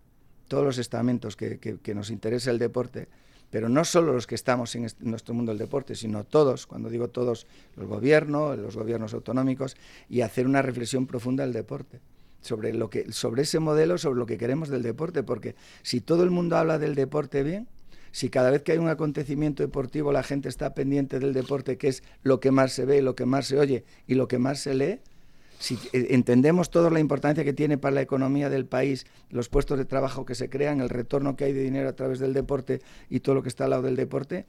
[0.48, 3.08] todos los estamentos que, nos interesa el deporte,
[3.50, 7.08] pero no solo los que estamos en, nuestro mundo del deporte, sino todos, cuando digo
[7.08, 9.76] todos, los gobiernos, los gobiernos autonómicos,
[10.08, 12.00] y hacer una reflexión profunda del deporte.
[12.40, 16.22] Sobre, lo que, sobre ese modelo, sobre lo que queremos del deporte, porque si todo
[16.22, 17.66] el mundo habla del deporte bien,
[18.12, 21.88] si cada vez que hay un acontecimiento deportivo la gente está pendiente del deporte, que
[21.88, 24.61] es lo que más se ve, lo que más se oye y lo que más
[24.61, 25.00] se lee,
[25.59, 29.79] si eh, entendemos toda la importancia que tiene para la economía del país, los puestos
[29.79, 32.81] de trabajo que se crean, el retorno que hay de dinero a través del deporte
[33.11, 34.47] y todo lo que está al lado del deporte,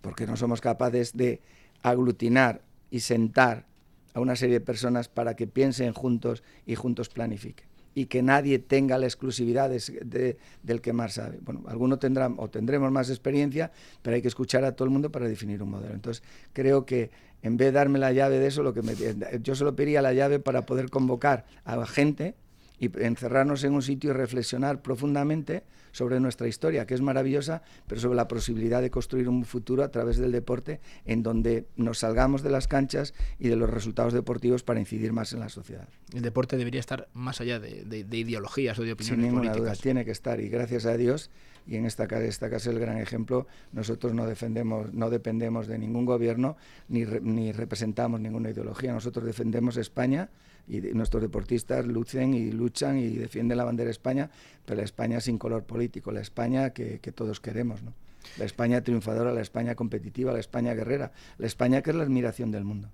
[0.00, 1.40] porque no somos capaces de
[1.82, 3.66] aglutinar y sentar
[4.14, 8.58] a una serie de personas para que piensen juntos y juntos planifiquen y que nadie
[8.58, 11.38] tenga la exclusividad de, del que más sabe.
[11.42, 13.70] Bueno, algunos tendrán o tendremos más experiencia,
[14.02, 15.94] pero hay que escuchar a todo el mundo para definir un modelo.
[15.94, 17.10] Entonces, creo que
[17.42, 18.94] en vez de darme la llave de eso, lo que me,
[19.42, 22.34] yo solo pediría la llave para poder convocar a gente
[22.78, 28.00] y encerrarnos en un sitio y reflexionar profundamente sobre nuestra historia, que es maravillosa, pero
[28.00, 32.42] sobre la posibilidad de construir un futuro a través del deporte en donde nos salgamos
[32.42, 35.88] de las canchas y de los resultados deportivos para incidir más en la sociedad.
[36.12, 40.04] El deporte debería estar más allá de, ideologías o de opiniones Sin ninguna duda, tiene
[40.04, 41.30] que estar y gracias a Dios
[41.66, 46.04] y en esta, esta casa el gran ejemplo, nosotros no, defendemos, no dependemos de ningún
[46.04, 46.56] gobierno
[46.88, 50.28] ni, ni representamos ninguna ideología, nosotros defendemos España
[50.66, 54.30] y nuestros deportistas lucen y luchan y defienden la bandera de España,
[54.64, 57.92] pero la España sin color político, la España que, todos queremos, ¿no?
[58.38, 62.50] La España triunfadora, la España competitiva, la España guerrera, la España que es la admiración
[62.50, 62.88] del mundo.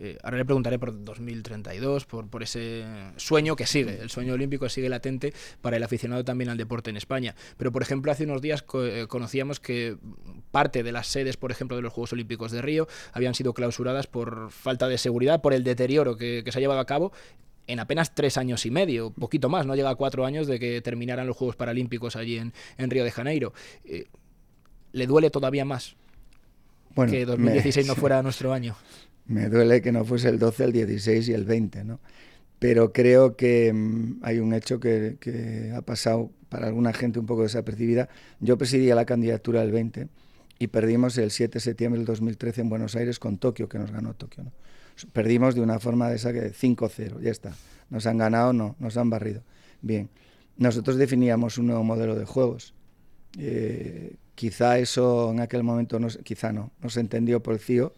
[0.00, 2.84] Eh, ahora le preguntaré por 2032, por, por ese
[3.16, 6.96] sueño que sigue, el sueño olímpico sigue latente para el aficionado también al deporte en
[6.96, 7.34] España.
[7.58, 9.98] Pero, por ejemplo, hace unos días eh, conocíamos que
[10.50, 14.06] parte de las sedes, por ejemplo, de los Juegos Olímpicos de Río habían sido clausuradas
[14.06, 17.12] por falta de seguridad, por el deterioro que, se ha llevado a cabo
[17.66, 20.80] en apenas tres años y medio, poquito más, no llega a cuatro años de que
[20.80, 22.52] terminaran los Juegos Paralímpicos allí en,
[22.90, 23.52] Río de Janeiro.
[23.84, 24.06] Eh,
[24.92, 25.94] ¿Le duele todavía más
[27.08, 28.76] que 2016 no fuera nuestro año?
[29.26, 32.00] Me duele que no fuese el 12, el 16 y el 20, ¿no?
[32.58, 37.42] Pero creo que mm, hay un hecho que, ha pasado para alguna gente un poco
[37.42, 38.08] desapercibida.
[38.40, 40.08] Yo presidía la candidatura del 20
[40.60, 43.90] y perdimos el 7 de septiembre del 2013 en Buenos Aires con Tokio, que nos
[43.90, 44.44] ganó Tokio.
[44.44, 44.52] ¿no?
[45.12, 47.52] Perdimos de una forma de esa que 5-0, ya está.
[47.88, 49.42] Nos han ganado, no, nos han barrido.
[49.82, 50.08] Bien,
[50.56, 52.74] nosotros definíamos un nuevo modelo de juegos.
[53.38, 57.92] Eh, quizá eso en aquel momento, no, quizá no, no se entendió por el CIO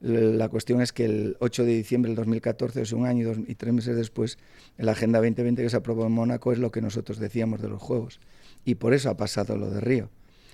[0.00, 3.72] la cuestión es que el 8 de diciembre del 2014, es un año y, tres
[3.72, 4.38] meses después,
[4.76, 7.82] la Agenda 2020 que se aprobó en Mónaco es lo que nosotros decíamos de los
[7.82, 8.20] Juegos.
[8.64, 10.10] Y por eso ha pasado lo de Río.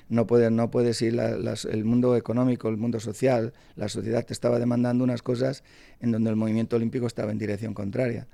[0.08, 4.58] No puede, no puede ir el mundo económico, el mundo social, la sociedad te estaba
[4.58, 5.64] demandando unas cosas
[6.00, 8.26] en donde el movimiento olímpico estaba en dirección contraria.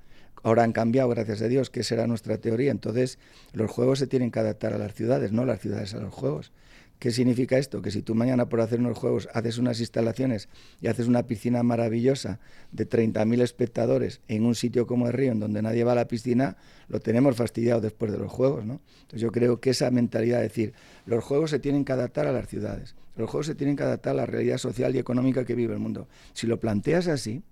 [0.42, 2.70] Ahora han cambiado, gracias a Dios, que será nuestra teoría.
[2.70, 3.18] Entonces,
[3.52, 6.52] los juegos se tienen que adaptar a las ciudades, no las ciudades a los juegos.
[7.00, 7.80] ¿Qué significa esto?
[7.80, 10.50] Que si tú mañana por hacer unos juegos haces unas instalaciones
[10.82, 12.40] y haces una piscina maravillosa
[12.72, 16.08] de 30.000 espectadores en un sitio como el río, en donde nadie va a la
[16.08, 16.58] piscina,
[16.88, 18.82] lo tenemos fastidiado después de los juegos, ¿no?
[19.00, 20.74] Entonces yo creo que esa mentalidad de decir,
[21.06, 24.10] los juegos se tienen que adaptar a las ciudades, los juegos se tienen que adaptar
[24.10, 26.06] a la realidad social y económica que vive el mundo.
[26.34, 27.42] Si lo planteas así,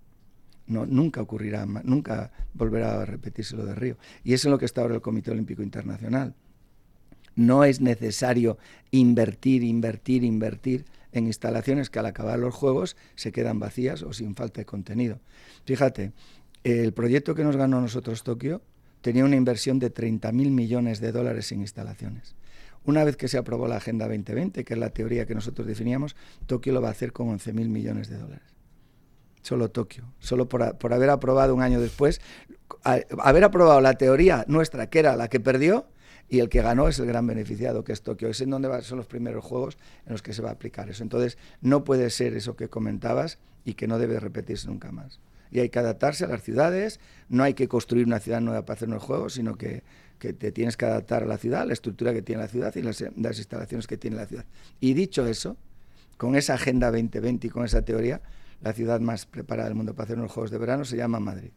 [0.66, 3.96] no, nunca ocurrirá, nunca volverá a repetirse lo de Río.
[4.24, 6.34] Y eso es lo que está ahora el Comité Olímpico Internacional
[7.38, 8.58] no es necesario
[8.90, 14.34] invertir, invertir, invertir en instalaciones que al acabar los juegos se quedan vacías o sin
[14.34, 15.20] falta de contenido.
[15.64, 16.12] Fíjate,
[16.64, 18.60] el proyecto que nos ganó nosotros Tokio
[19.02, 22.34] tenía una inversión de 30.000 millones de dólares en instalaciones.
[22.84, 26.16] Una vez que se aprobó la Agenda 2020, que es la teoría que nosotros definíamos,
[26.46, 28.48] Tokio lo va a hacer con 11.000 millones de dólares.
[29.42, 30.12] Solo Tokio.
[30.18, 32.20] Solo por, por haber aprobado un año después,
[32.82, 35.86] haber aprobado la teoría nuestra, que era la que perdió,
[36.28, 38.28] y el que ganó es el gran beneficiado, que es Tokio.
[38.28, 41.02] Es en donde son los primeros juegos en los que se va a aplicar eso.
[41.02, 45.20] Entonces, no puede ser eso que comentabas y que no debe repetirse nunca más.
[45.50, 48.76] Y hay que adaptarse a las ciudades, no hay que construir una ciudad nueva para
[48.76, 49.82] hacer unos juegos, sino que,
[50.18, 52.74] que te tienes que adaptar a la ciudad, a la estructura que tiene la ciudad
[52.76, 54.44] y las, las instalaciones que tiene la ciudad.
[54.80, 55.56] Y dicho eso,
[56.18, 58.20] con esa Agenda 2020 y con esa teoría,
[58.60, 61.52] la ciudad más preparada del mundo para hacer unos juegos de verano se llama Madrid.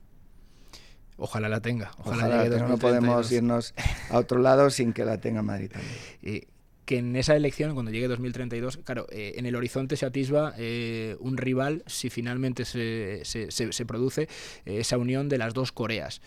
[1.24, 1.92] Ojalá la tenga.
[2.00, 3.76] Ojalá, no podemos irnos
[4.10, 5.94] a otro lado sin que la tenga Madrid también.
[6.24, 6.48] Y
[6.86, 11.16] que en esa elección, cuando llegue 2032, claro, eh, en el horizonte se atisba eh,
[11.20, 14.24] un rival si finalmente se, se, se, produce
[14.66, 16.24] eh, esa unión de las dos Coreas.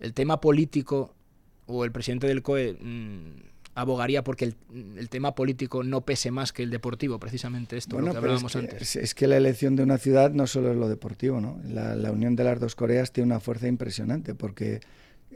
[0.00, 1.14] El tema político
[1.66, 2.74] o el presidente del COE...
[2.80, 8.10] Mm, abogaría porque el, tema político no pese más que el deportivo, precisamente esto, lo
[8.10, 8.96] que hablábamos es que, antes.
[8.96, 11.60] Es que la elección de una ciudad no solo es lo deportivo, ¿no?
[11.64, 14.80] La, unión de las dos Coreas tiene una fuerza impresionante porque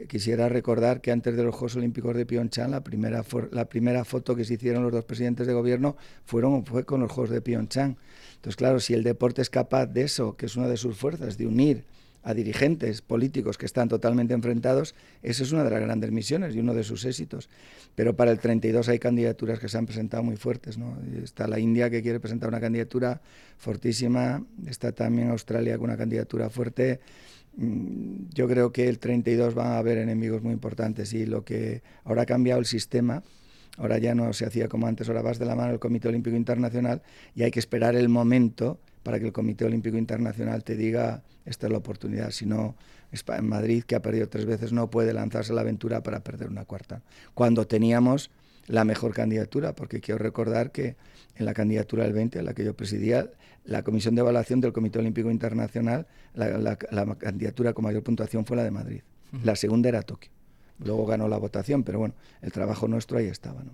[0.09, 4.35] quisiera recordar que antes de los Juegos Olímpicos de Pyeongchang, la primera, la primera foto
[4.35, 7.97] que se hicieron los dos presidentes de gobierno fueron, fue con los Juegos de Pyeongchang.
[8.35, 11.37] Entonces, claro, si el deporte es capaz de eso, que es una de sus fuerzas,
[11.37, 11.85] de unir
[12.23, 16.59] a dirigentes políticos que están totalmente enfrentados, esa es una de las grandes misiones y
[16.59, 17.49] uno de sus éxitos.
[17.95, 20.77] Pero para el 32 hay candidaturas que se han presentado muy fuertes.
[20.77, 20.97] ¿no?
[21.21, 23.21] Está la India que quiere presentar una candidatura
[23.57, 27.01] fortísima, está también Australia con una candidatura fuerte.
[27.57, 31.83] Mm, yo creo que el 32 van a haber enemigos muy importantes y lo que
[32.05, 33.21] ahora ha cambiado el sistema,
[33.77, 36.35] ahora ya no se hacía como antes, ahora vas de la mano del Comité Olímpico
[36.35, 37.01] Internacional
[37.35, 41.67] y hay que esperar el momento para que el Comité Olímpico Internacional te diga esta
[41.67, 42.31] es la oportunidad.
[42.31, 42.75] Si no,
[43.11, 46.49] en Madrid, que ha perdido tres veces, no puede lanzarse a la aventura para perder
[46.49, 47.01] una cuarta.
[47.33, 48.31] Cuando teníamos
[48.67, 50.95] la mejor candidatura, porque quiero recordar que
[51.35, 53.29] en la candidatura del 20, a la que yo presidía,
[53.65, 56.77] la Comisión de Evaluación del Comité Olímpico Internacional, la,
[57.17, 59.01] candidatura con mayor puntuación fue la de Madrid.
[59.43, 60.31] La segunda era Tokio.
[60.79, 63.63] Luego ganó la votación, pero bueno, el trabajo nuestro ahí estaba.
[63.63, 63.71] ¿no?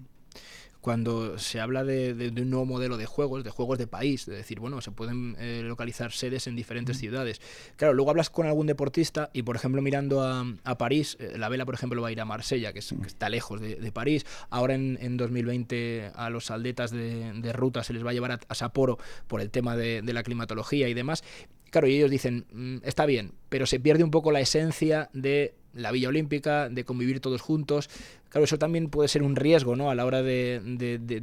[0.82, 4.60] Cuando se habla de, un nuevo modelo de juegos, de juegos de país, de decir,
[4.60, 7.42] bueno, se pueden eh, localizar sedes en diferentes ciudades.
[7.76, 11.66] Claro, luego hablas con algún deportista y, por ejemplo, mirando a, París, eh, la vela,
[11.66, 14.26] por ejemplo, va a ir a Marsella, que, está lejos de, París.
[14.50, 18.98] Ahora en, 2020 a los atletas de, ruta se les va a llevar a, Sapporo
[19.28, 21.24] por el tema de, la climatología y demás.
[21.72, 25.54] Claro, y ellos dicen, mm, está bien, pero se pierde un poco la esencia de
[25.74, 27.90] la Villa Olímpica, de convivir todos juntos.
[28.30, 29.90] Claro, eso también puede ser un riesgo ¿no?
[29.90, 30.62] a la hora de,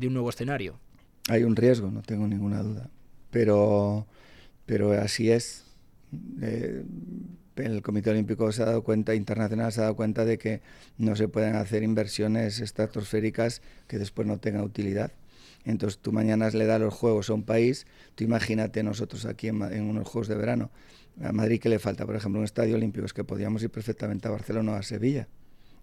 [0.07, 0.79] un nuevo escenario.
[1.29, 2.89] Hay un riesgo, no tengo ninguna duda.
[3.31, 4.07] Pero,
[4.65, 5.65] pero así es.
[6.41, 6.85] Eh,
[7.57, 10.61] el Comité Olímpico se ha dado cuenta, internacional se ha dado cuenta de que
[10.99, 15.13] no se pueden hacer inversiones estratosféricas que después no tengan utilidad.
[15.65, 19.83] Entonces tú mañana le das los juegos a un país, tú imagínate nosotros aquí en
[19.83, 20.71] unos juegos de verano,
[21.23, 24.29] a Madrid que le falta, por ejemplo, un estadio olímpico, es que podíamos ir perfectamente
[24.29, 25.29] a Barcelona o a Sevilla.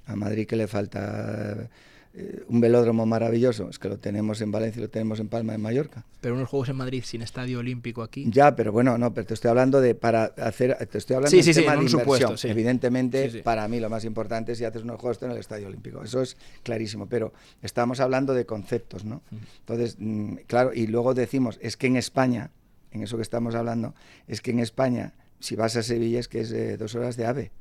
[0.05, 1.69] A Madrid que le falta
[2.15, 5.61] eh, un velódromo maravilloso, es que lo tenemos en Valencia, lo tenemos en Palma, en
[5.61, 6.05] Mallorca.
[6.21, 8.29] Pero unos Juegos en Madrid sin estadio olímpico aquí.
[8.29, 11.53] Ya, pero bueno, no, pero te estoy hablando de para hacer, te estoy hablando de
[11.53, 12.35] tema de inversión.
[12.43, 16.03] Evidentemente, para mí lo más importante es si haces unos Juegos en el estadio olímpico.
[16.03, 19.23] Eso es clarísimo, pero estamos hablando de conceptos, ¿no?
[19.61, 22.51] Entonces, mm, claro, y luego decimos, es que en España,
[22.91, 23.95] en eso que estamos hablando,
[24.27, 25.13] es que en España
[25.43, 27.51] si vas a Sevilla es que es dos horas de ave.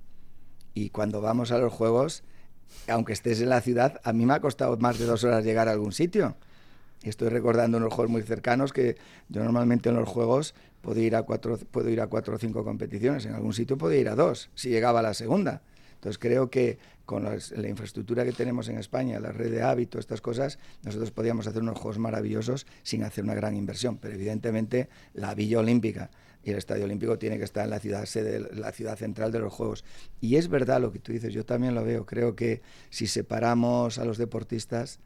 [0.72, 2.22] Y cuando vamos a los juegos,
[2.86, 5.68] aunque estés en la ciudad, a mí me ha costado más de dos horas llegar
[5.68, 6.36] a algún sitio.
[7.02, 8.96] Estoy recordando unos juegos muy cercanos que
[9.28, 12.62] yo normalmente en los juegos puedo ir a cuatro, puedo ir a cuatro o cinco
[12.62, 13.26] competiciones.
[13.26, 15.62] En algún sitio puedo ir a dos, si llegaba la segunda.
[15.94, 20.20] Entonces creo que con la infraestructura que tenemos en España, la red de hábitos, estas
[20.20, 23.98] cosas, nosotros podíamos hacer unos juegos maravillosos sin hacer una gran inversión.
[23.98, 26.10] Pero evidentemente la Villa Olímpica
[26.44, 29.38] y el Estadio Olímpico tiene que estar en la ciudad sede, la ciudad central de
[29.38, 29.84] los Juegos.
[30.20, 32.04] Y es verdad lo que tú dices, yo también lo veo.
[32.04, 34.98] Creo que si separamos a los deportistas,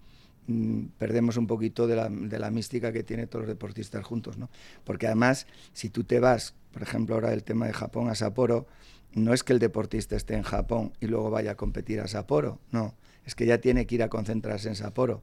[0.47, 4.39] mm, perdemos un poquito de la, de la, mística que tienen todos los deportistas juntos,
[4.39, 4.49] ¿no?
[4.85, 8.67] Porque además, si tú te vas, por ejemplo, ahora el tema de Japón a Sapporo,
[9.13, 12.61] no es que el deportista esté en Japón y luego vaya a competir a Sapporo,
[12.71, 12.95] no,
[13.25, 15.23] es que ya tiene que ir a concentrarse en Sapporo.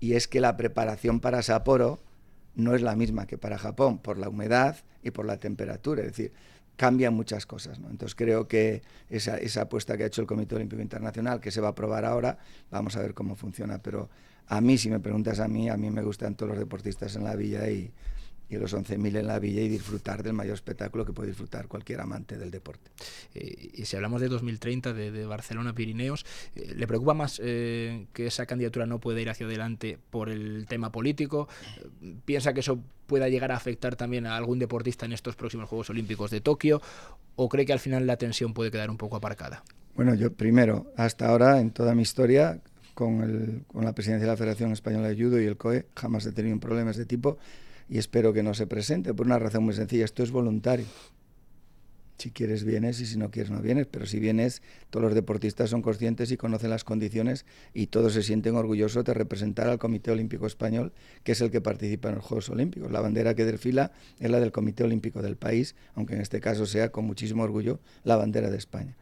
[0.00, 2.00] Y es que la preparación para Sapporo
[2.54, 6.08] no es la misma que para Japón por la humedad y por la temperatura, es
[6.08, 6.32] decir,
[6.76, 7.78] cambian muchas cosas.
[7.78, 7.90] ¿no?
[7.90, 11.60] Entonces creo que esa, esa apuesta que ha hecho el Comité Olímpico Internacional, que se
[11.60, 12.38] va a aprobar ahora,
[12.70, 13.78] vamos a ver cómo funciona.
[13.78, 14.08] Pero
[14.48, 17.24] a mí, si me preguntas a mí, a mí me gustan todos los deportistas en
[17.24, 17.92] la villa y,
[18.54, 22.00] y los 11.000 en la villa y disfrutar del mayor espectáculo que puede disfrutar cualquier
[22.00, 22.90] amante del deporte.
[23.34, 28.86] Eh, y si hablamos de 2030, de, Barcelona-Pirineos, eh, ¿le preocupa más que esa candidatura
[28.86, 31.48] no pueda ir hacia adelante por el tema político?
[32.24, 35.90] ¿Piensa que eso pueda llegar a afectar también a algún deportista en estos próximos Juegos
[35.90, 36.80] Olímpicos de Tokio?
[37.36, 39.62] ¿O cree que al final la tensión puede quedar un poco aparcada?
[39.94, 42.60] Bueno, yo primero, hasta ahora en toda mi historia,
[42.94, 46.26] con, el, con la presidencia de la Federación Española de Judo y el COE, jamás
[46.26, 47.38] he tenido un problema de tipo
[47.88, 50.04] y espero que no se presente por una razón muy sencilla.
[50.04, 50.86] Esto es voluntario.
[52.18, 55.70] Si quieres vienes y si no quieres no vienes, pero si vienes, todos los deportistas
[55.70, 57.44] son conscientes y conocen las condiciones
[57.74, 60.92] y todos se sienten orgullosos de representar al Comité Olímpico Español,
[61.24, 62.92] que es el que participa en los Juegos Olímpicos.
[62.92, 66.66] La bandera que desfila es la del Comité Olímpico del país, aunque en este caso
[66.66, 68.96] sea con muchísimo orgullo la bandera de España.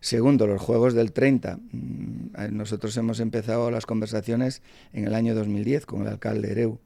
[0.00, 1.58] Segundo, los Juegos del 30.
[1.72, 4.62] Mm, nosotros hemos empezado las conversaciones
[4.92, 6.78] en el año 2010 con el alcalde Ereu.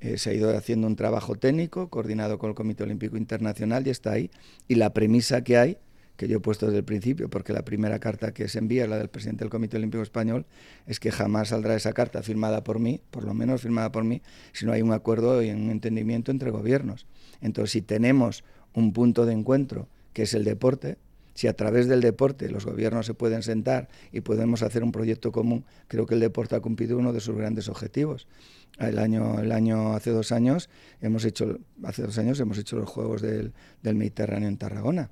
[0.00, 3.90] Eh, se ha ido haciendo un trabajo técnico coordinado con el Comité Olímpico Internacional y
[3.90, 4.30] está ahí.
[4.68, 5.78] Y la premisa que hay,
[6.16, 8.98] que yo he puesto desde el principio, porque la primera carta que se envía, la
[8.98, 10.46] del presidente del Comité Olímpico Español,
[10.86, 14.22] es que jamás saldrá esa carta firmada por mí, por lo menos firmada por mí,
[14.52, 17.06] si no hay un acuerdo y un entendimiento entre gobiernos.
[17.40, 20.98] Entonces, si tenemos un punto de encuentro, que es el deporte,
[21.34, 25.32] si a través del deporte los gobiernos se pueden sentar y podemos hacer un proyecto
[25.32, 28.26] común, creo que el deporte ha cumplido uno de sus grandes objetivos.
[28.78, 30.68] El año, el año hace dos años
[31.00, 35.10] hemos hecho, hace dos años hemos hecho los Juegos del, del Mediterráneo en Tarragona.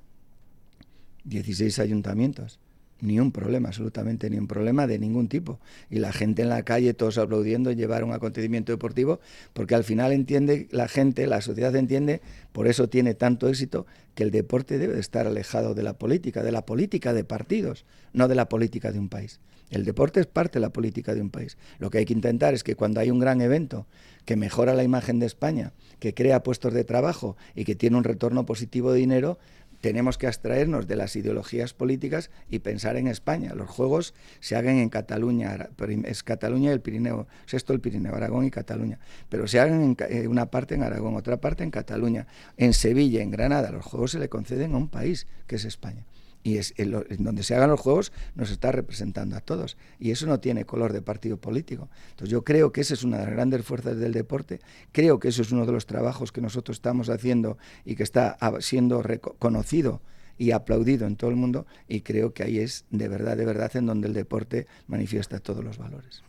[1.24, 2.58] 16 ayuntamientos
[3.02, 5.60] ni un problema, absolutamente ni un problema de ningún tipo.
[5.90, 9.20] Y la gente en la calle, todos aplaudiendo, llevar un acontecimiento deportivo,
[9.52, 14.22] porque al final entiende la gente, la sociedad entiende, por eso tiene tanto éxito, que
[14.22, 18.36] el deporte debe estar alejado de la política, de la política de partidos, no de
[18.36, 19.40] la política de un país.
[19.70, 21.56] El deporte es parte de la política de un país.
[21.78, 23.86] Lo que hay que intentar es que cuando hay un gran evento
[24.26, 28.04] que mejora la imagen de España, que crea puestos de trabajo y que tiene un
[28.04, 29.38] retorno positivo de dinero,
[29.82, 33.52] tenemos que abstraernos de las ideologías políticas y pensar en España.
[33.54, 35.68] Los juegos se hagan en Cataluña,
[36.04, 39.96] es Cataluña y el Pirineo, sexto el Pirineo, Aragón y Cataluña, pero se hagan en
[40.08, 43.72] eh, una parte en Aragón, otra parte en Cataluña, en Sevilla, en Granada.
[43.72, 46.06] Los juegos se le conceden a un país, que es España
[46.42, 50.26] y es en, donde se hagan los juegos nos está representando a todos y eso
[50.26, 51.88] no tiene color de partido político.
[52.10, 54.60] Entonces yo creo que esa es una de las grandes fuerzas del deporte,
[54.92, 58.36] creo que eso es uno de los trabajos que nosotros estamos haciendo y que está
[58.60, 60.02] siendo reconocido
[60.38, 63.70] y aplaudido en todo el mundo y creo que ahí es de verdad, de verdad
[63.76, 66.22] en donde el deporte manifiesta todos los valores.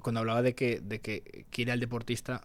[0.00, 2.42] Cuando hablaba de que, de que quiere al deportista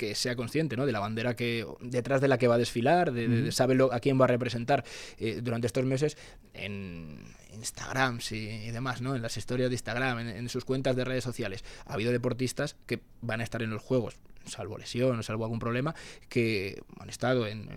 [0.00, 0.86] que sea consciente ¿no?
[0.86, 4.18] de la bandera que detrás de la que va a desfilar, de, sabe a quién
[4.18, 4.82] va a representar
[5.18, 6.16] eh, durante estos meses
[6.54, 7.18] en
[7.52, 9.14] Instagram y, demás, ¿no?
[9.14, 11.64] en las historias de Instagram, en, sus cuentas de redes sociales.
[11.84, 15.58] Ha habido deportistas que van a estar en los Juegos, salvo lesión o salvo algún
[15.58, 15.94] problema,
[16.30, 17.68] que han estado en,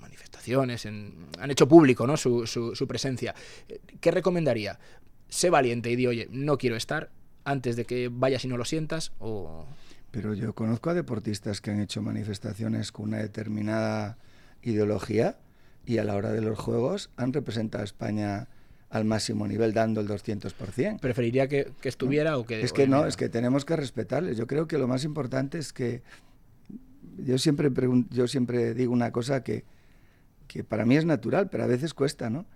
[0.00, 2.16] manifestaciones, han hecho público ¿no?
[2.16, 3.34] su, su, presencia.
[4.00, 4.78] ¿Qué recomendaría?
[5.28, 7.10] Sé valiente y di, oye, no quiero estar
[7.44, 9.66] antes de que vayas y no lo sientas o...
[10.16, 14.16] Pero yo conozco a deportistas que han hecho manifestaciones con una determinada
[14.62, 15.36] ideología
[15.84, 18.48] y a la hora de los Juegos han representado a España
[18.88, 21.00] al máximo nivel dando el 200%.
[21.00, 22.62] ¿Preferiría que, estuviera o que...?
[22.62, 24.38] Es que no, es que tenemos que respetarles.
[24.38, 26.00] Yo creo que lo más importante es que...
[27.18, 27.70] Yo siempre,
[28.08, 29.64] yo siempre digo una cosa que,
[30.48, 32.46] que para mí es natural, pero a veces cuesta, ¿no?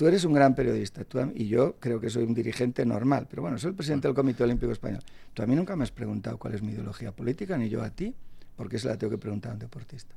[0.00, 3.58] Tú eres un gran periodista y yo creo que soy un dirigente normal, pero bueno,
[3.58, 5.02] soy el presidente del Comité Olímpico Español.
[5.34, 7.90] Tú a mí nunca me has preguntado cuál es mi ideología política, ni yo a
[7.90, 8.14] ti,
[8.56, 10.14] porque se la tengo que preguntar a un deportista.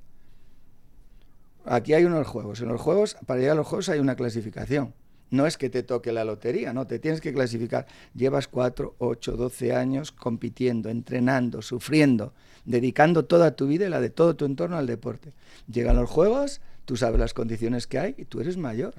[1.65, 2.61] Aquí hay unos juegos.
[2.61, 4.93] En los juegos, para llegar a los juegos hay una clasificación.
[5.31, 7.85] No es que te toque la lotería, no, te tienes que clasificar.
[8.15, 12.31] Llevas 4, 8, 12 años compitiendo, entrenando, sufriendo,
[12.63, 15.33] dedicando toda tu vida y la de todo tu entorno al deporte.
[15.69, 18.93] Llegan los juegos, tú sabes las condiciones que hay y tú eres mayor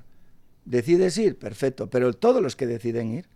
[0.65, 1.39] ¿Decides ir?
[1.39, 3.29] Perfecto, pero todos los que deciden ir,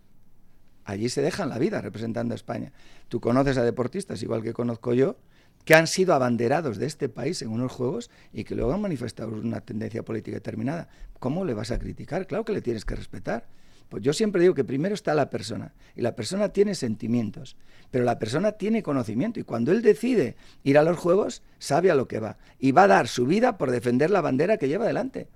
[0.83, 2.73] allí se dejan la vida representando a España.
[3.07, 5.17] Tú conoces a deportistas, igual que conozco yo,
[5.65, 9.29] que han sido abanderados de este país en unos juegos y que luego han manifestado
[9.31, 10.89] una tendencia política determinada.
[11.19, 12.25] ¿Cómo le vas a criticar?
[12.25, 13.47] Claro que le tienes que respetar.
[13.89, 17.57] Pues yo siempre digo que primero está la persona y la persona tiene sentimientos,
[17.89, 21.95] pero la persona tiene conocimiento y cuando él decide ir a los juegos sabe a
[21.95, 24.85] lo que va y va a dar su vida por defender la bandera que lleva
[24.85, 25.27] adelante.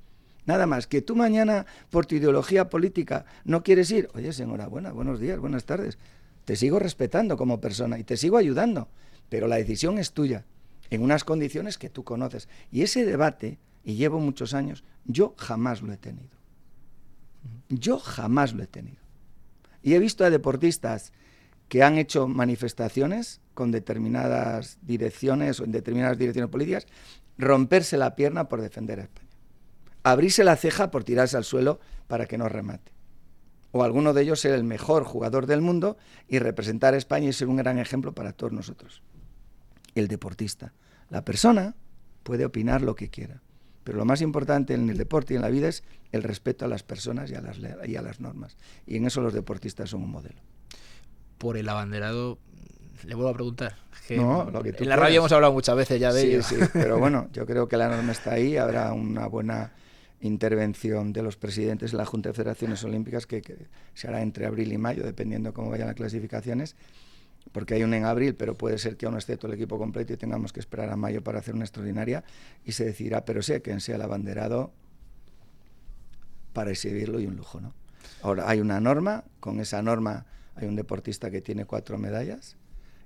[0.46, 4.10] Nada más, que tú mañana por tu ideología política no quieres ir.
[4.14, 5.98] Oye, enhorabuena, buenos días, buenas tardes.
[6.46, 8.90] Te sigo respetando como persona y te sigo ayudando,
[9.30, 10.46] pero la decisión es tuya,
[10.90, 12.50] en unas condiciones que tú conoces.
[12.72, 16.38] Y ese debate, y llevo muchos años, yo jamás lo he tenido.
[17.70, 19.02] Yo jamás lo he tenido.
[19.82, 21.14] Y he visto a deportistas
[21.70, 26.88] que han hecho manifestaciones con determinadas direcciones o en determinadas direcciones políticas,
[27.38, 29.30] romperse la pierna por defender a España.
[30.04, 32.92] Abrirse la ceja por tirarse al suelo para que no remate.
[33.72, 35.98] O alguno de ellos ser el mejor jugador del mundo
[36.28, 39.02] y representar a España y ser un gran ejemplo para todos nosotros.
[39.96, 40.74] El deportista.
[41.10, 41.76] La persona
[42.24, 43.42] puede opinar lo que quiera.
[43.84, 46.68] Pero lo más importante en el deporte y en la vida es el respeto a
[46.68, 48.58] las personas y a las, y a las normas.
[48.86, 50.40] Y en eso los deportistas son un modelo.
[51.38, 52.38] Por el abanderado,
[53.04, 53.76] le vuelvo a preguntar.
[54.12, 56.44] no, lo que en la radio hemos hablado muchas veces ya de sí, ello.
[56.44, 58.56] Sí, pero bueno, yo creo que la norma está ahí.
[58.56, 59.74] Habrá una buena
[60.24, 64.72] intervención de los presidentes de la Junta de Federaciones Olímpicas que, se hará entre abril
[64.72, 66.76] y mayo, dependiendo cómo vayan las clasificaciones
[67.52, 70.14] porque hay un en abril, pero puede ser que aún esté todo el equipo completo
[70.14, 72.24] y tengamos que esperar a mayo para hacer una extraordinaria
[72.64, 74.72] y se decidirá, pero sea quien sea el abanderado
[76.54, 77.74] para exhibirlo y un lujo, ¿no?
[78.22, 82.56] Ahora, hay una norma, con esa norma hay un deportista que tiene cuatro medallas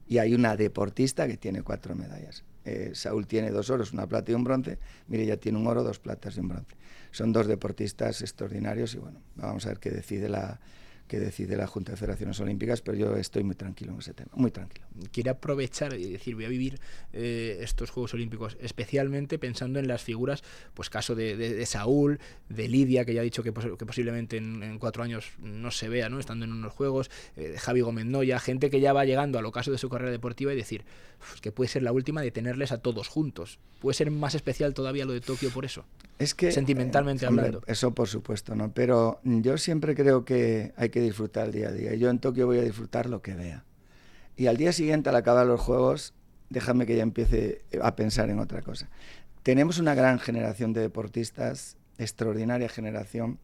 [0.08, 2.44] y hay una deportista que tiene cuatro medallas.
[2.66, 5.84] Eh, Saúl tiene dos oros, una plata y un bronce, mire, ya tiene un oro,
[5.84, 6.76] dos platas y un bronce.
[7.18, 10.60] Son dos deportistas extraordinarios y bueno, vamos a ver qué decide la,
[11.08, 14.32] que decide la Junta de Federaciones Olímpicas, pero yo estoy muy tranquilo en ese tema,
[14.36, 14.86] muy tranquilo.
[15.12, 16.80] Quiere aprovechar y decir, voy a vivir
[17.14, 20.44] eh, estos Juegos Olímpicos, especialmente pensando en las figuras,
[20.74, 25.32] pues caso de, Saúl, de Lidia, que ya ha dicho que, posiblemente en, cuatro años
[25.40, 26.20] no se vea, ¿no?
[26.20, 29.46] estando en unos Juegos, eh, de Javi Gómez Noya, gente que ya va llegando al
[29.46, 30.84] ocaso de su carrera deportiva y decir,
[31.42, 33.60] que puede ser la última de tenerles a todos juntos.
[33.80, 35.86] Puede ser más especial todavía lo de Tokio por eso.
[36.20, 37.62] Es que sentimentalmente eh, hablando.
[37.68, 38.72] Eso por supuesto, ¿no?
[38.74, 41.96] Pero yo siempre creo que hay que disfrutar el día a día.
[41.96, 43.64] Yo en Tokio voy a disfrutar lo que vea.
[44.36, 46.14] Y al día siguiente, al acabar los juegos,
[46.50, 48.90] déjame que ya empiece a pensar en otra cosa.
[49.44, 53.40] Tenemos una gran generación de deportistas, extraordinaria generación,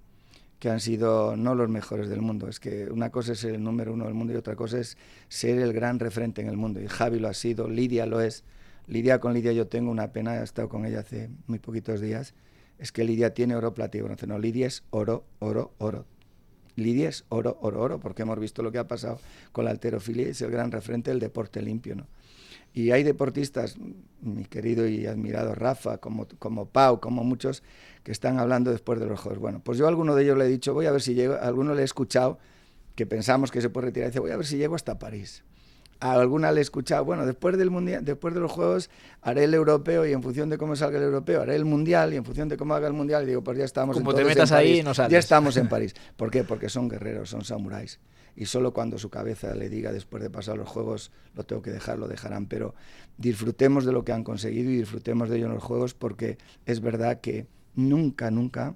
[0.59, 2.47] que han sido no los mejores del mundo.
[2.47, 4.97] Es que una cosa es ser el número uno del mundo y otra cosa es
[5.27, 6.79] ser el gran referente en el mundo.
[6.79, 8.43] Y Javi lo ha sido, Lidia lo es.
[8.87, 12.33] Lidia con Lidia yo tengo una pena, he estado con ella hace muy poquitos días
[12.83, 14.27] es que Lidia tiene oro, plata y bronce.
[14.27, 16.05] No, Lidia es oro, oro, oro.
[16.75, 19.19] Lidia es oro, oro, oro, porque hemos visto lo que ha pasado
[19.51, 21.95] con la alterofilia y es el gran referente del deporte limpio.
[21.95, 22.07] ¿no?
[22.73, 23.77] Y hay deportistas,
[24.21, 27.63] mi querido y admirado Rafa, como, como Pau, como muchos,
[28.03, 29.39] que están hablando después de los Juegos.
[29.39, 31.35] Bueno, pues yo a alguno de ellos le he dicho, voy a ver si llego,
[31.35, 32.39] a alguno le he escuchado
[32.95, 35.43] que pensamos que se puede retirar y dice, voy a ver si llego hasta París
[36.03, 38.89] a alguna le he escuchado, bueno, después del mundial, después de los juegos
[39.21, 42.17] haré el europeo y en función de cómo salga el europeo haré el mundial y
[42.17, 44.51] en función de cómo haga el mundial y digo, pues ya estamos Como te metas
[44.51, 45.95] ahí, no Ya estamos en París.
[46.17, 46.43] ¿Por qué?
[46.43, 48.01] Porque son guerreros, son samuráis.
[48.35, 51.71] Y solo cuando su cabeza le diga después de pasar los juegos, lo tengo que
[51.71, 52.47] dejar, lo dejarán.
[52.47, 52.75] Pero
[53.17, 56.81] disfrutemos de lo que han conseguido y disfrutemos de ello en los juegos porque es
[56.81, 58.75] verdad que nunca, nunca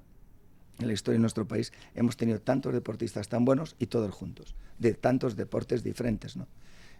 [0.79, 4.55] en la historia de nuestro país hemos tenido tantos deportistas tan buenos y todos juntos,
[4.79, 6.47] de tantos deportes diferentes, ¿no?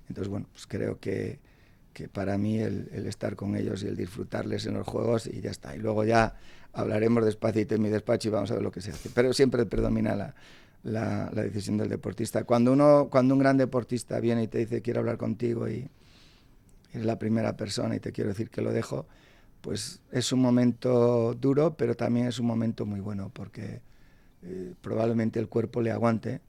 [0.10, 1.40] Entonces, bueno, pues creo que,
[1.94, 5.52] que para mí el, estar con ellos y el disfrutarles en los juegos y ya
[5.52, 5.76] está.
[5.76, 6.36] Y luego ya
[6.74, 9.10] hablaremos despacito en mi despacho y vamos a ver lo que se hace.
[9.14, 10.36] Pero siempre predomina la,
[10.84, 12.44] la, decisión del deportista.
[12.44, 15.90] Cuando, uno, cuando un gran deportista viene y te dice quiero hablar contigo y
[16.94, 19.08] es la primera persona y te quiero decir que lo dejo,
[19.62, 23.82] pues es un momento duro, pero también es un momento muy bueno porque
[24.44, 26.42] eh, probablemente el cuerpo le aguante,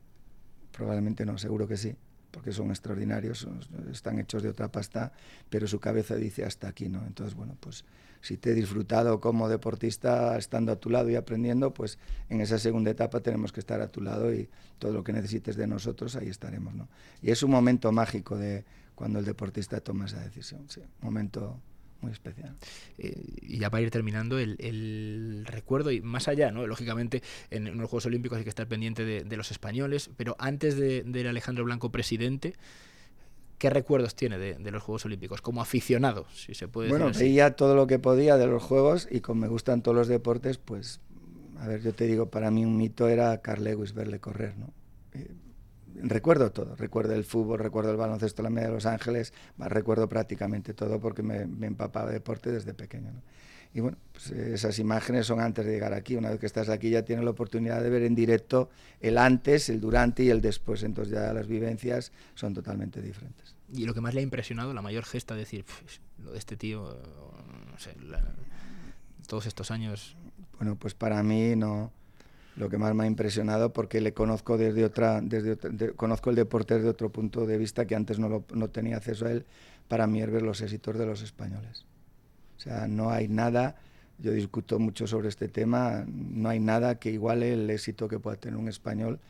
[0.72, 1.96] probablemente no, seguro que sí
[2.38, 3.48] porque son extraordinarios,
[3.90, 5.10] están hechos de otra pasta,
[5.50, 7.04] pero su cabeza dice hasta aquí, ¿no?
[7.04, 7.84] Entonces, bueno, pues
[8.20, 12.60] si te he disfrutado como deportista estando a tu lado y aprendiendo, pues en esa
[12.60, 16.14] segunda etapa tenemos que estar a tu lado y todo lo que necesites de nosotros,
[16.14, 16.86] ahí estaremos, ¿no?
[17.22, 18.64] Y es un momento mágico de
[18.94, 21.58] cuando el deportista toma esa decisión, sí, momento
[22.00, 22.56] muy especial.
[22.98, 26.66] Eh, y ya para ir terminando, el, recuerdo, y más allá, ¿no?
[26.66, 31.02] lógicamente en, los Juegos Olímpicos hay que estar pendiente de, los españoles, pero antes de,
[31.02, 32.54] de, Alejandro Blanco presidente,
[33.58, 37.30] ¿qué recuerdos tiene de, los Juegos Olímpicos como aficionado, si se puede bueno, decir Bueno,
[37.30, 40.58] veía todo lo que podía de los Juegos y como me gustan todos los deportes,
[40.58, 41.00] pues,
[41.58, 44.72] a ver, yo te digo, para mí un mito era Carl Lewis verle correr, ¿no?
[45.12, 45.28] Eh,
[46.02, 50.74] recuerdo todo, recuerdo el fútbol, recuerdo el baloncesto, la media de Los Ángeles, recuerdo prácticamente
[50.74, 53.10] todo porque me, empapaba de deporte desde pequeño.
[53.74, 56.16] Y bueno, pues esas imágenes son antes de llegar aquí.
[56.16, 58.70] Una vez que estás aquí ya tienes la oportunidad de ver en directo
[59.00, 60.82] el antes, el durante y el después.
[60.82, 63.54] Entonces ya las vivencias son totalmente diferentes.
[63.72, 65.66] Y lo que más le ha impresionado, la mayor gesta, de decir,
[66.24, 66.98] lo de este tío,
[67.70, 67.94] no sé,
[69.26, 70.16] todos estos años.
[70.58, 71.92] Bueno, pues para mí no
[72.58, 75.56] lo que más me ha impresionado porque le conozco desde otra, desde
[75.94, 79.30] conozco el deporte desde otro punto de vista que antes no, no tenía acceso a
[79.30, 79.46] él,
[79.86, 81.86] para mí es ver los éxitos de los españoles.
[82.56, 83.76] O sea, no hay nada,
[84.18, 88.36] yo discuto mucho sobre este tema, no hay nada que iguale el éxito que pueda
[88.36, 89.20] tener un español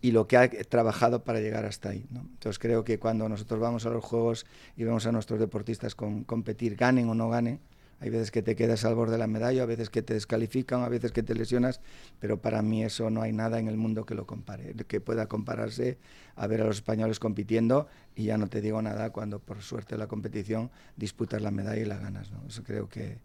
[0.00, 2.04] y lo que ha trabajado para llegar hasta ahí.
[2.12, 4.44] Entonces creo que cuando nosotros vamos a los Juegos
[4.76, 7.60] y vemos a nuestros deportistas con, competir, ganen o no ganen,
[8.02, 10.82] hay veces que te quedas al borde de la medalla, a veces que te descalifican,
[10.82, 11.80] a veces que te lesionas,
[12.18, 15.28] pero para mí eso no hay nada en el mundo que lo compare, que pueda
[15.28, 15.98] compararse
[16.34, 17.86] a ver a los españoles compitiendo
[18.16, 21.84] y ya no te digo nada cuando por suerte la competición disputas la medalla y
[21.84, 22.32] la ganas.
[22.32, 22.42] ¿no?
[22.48, 23.20] Eso creo que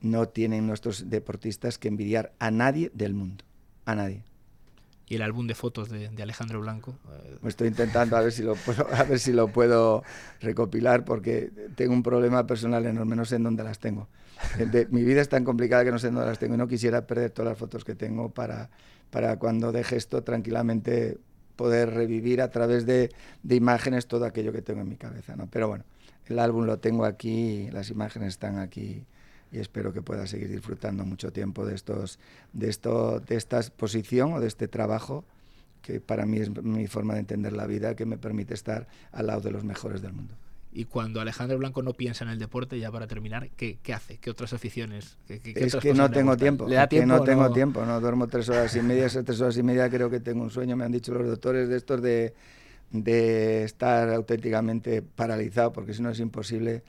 [0.00, 3.44] no tienen nuestros deportistas que envidiar a nadie del mundo,
[3.84, 4.22] a nadie
[5.06, 6.94] y el álbum de fotos de, Alejandro Blanco.
[7.44, 10.02] Estoy intentando a ver si lo puedo, a ver si lo puedo
[10.40, 14.08] recopilar porque tengo un problema personal enorme, no sé en dónde las tengo.
[14.90, 17.06] mi vida es tan complicada que no sé en dónde las tengo y no quisiera
[17.06, 18.70] perder todas las fotos que tengo para,
[19.10, 21.18] para cuando deje esto tranquilamente
[21.56, 23.10] poder revivir a través de,
[23.42, 25.36] de, imágenes todo aquello que tengo en mi cabeza.
[25.36, 25.48] ¿no?
[25.50, 25.84] Pero bueno,
[26.26, 29.04] el álbum lo tengo aquí, las imágenes están aquí
[29.52, 32.18] y espero que pueda seguir disfrutando mucho tiempo de estos
[32.52, 35.24] de esto de esta exposición o de este trabajo
[35.84, 39.26] que para mí es mi forma de entender la vida que me permite estar al
[39.26, 40.34] lado de los mejores del mundo.
[40.76, 44.18] Y cuando Alejandro Blanco no piensa en el deporte, ya para terminar, ¿qué, qué hace?
[44.18, 45.18] ¿Qué otras aficiones?
[45.28, 46.66] ¿Qué, es que no tengo tiempo.
[46.66, 47.14] ¿Le da tiempo.
[47.14, 49.88] Que no, tengo tiempo, no duermo tres horas y media, esas tres horas y media
[49.88, 52.34] creo que tengo un sueño, me han dicho los doctores de estos de,
[52.90, 56.82] de estar auténticamente paralizado, porque si no es imposible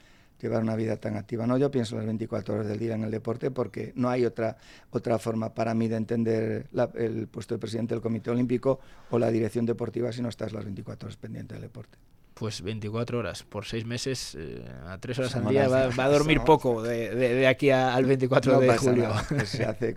[0.45, 1.45] llevar una vida tan activa.
[1.47, 4.57] No, yo pienso las 24 horas del día en el deporte porque no hay otra,
[4.91, 8.79] otra forma para mí de entender el puesto de presidente del Comité Olímpico
[9.09, 11.97] o la dirección deportiva si no estás las 24 horas pendiente del deporte.
[12.35, 16.41] Pues 24 horas por seis meses, eh, a tres horas al día, va, a dormir
[16.45, 19.13] poco de, de, aquí al 24 de julio.
[19.45, 19.95] Se hace,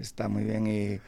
[0.00, 1.00] está muy bien y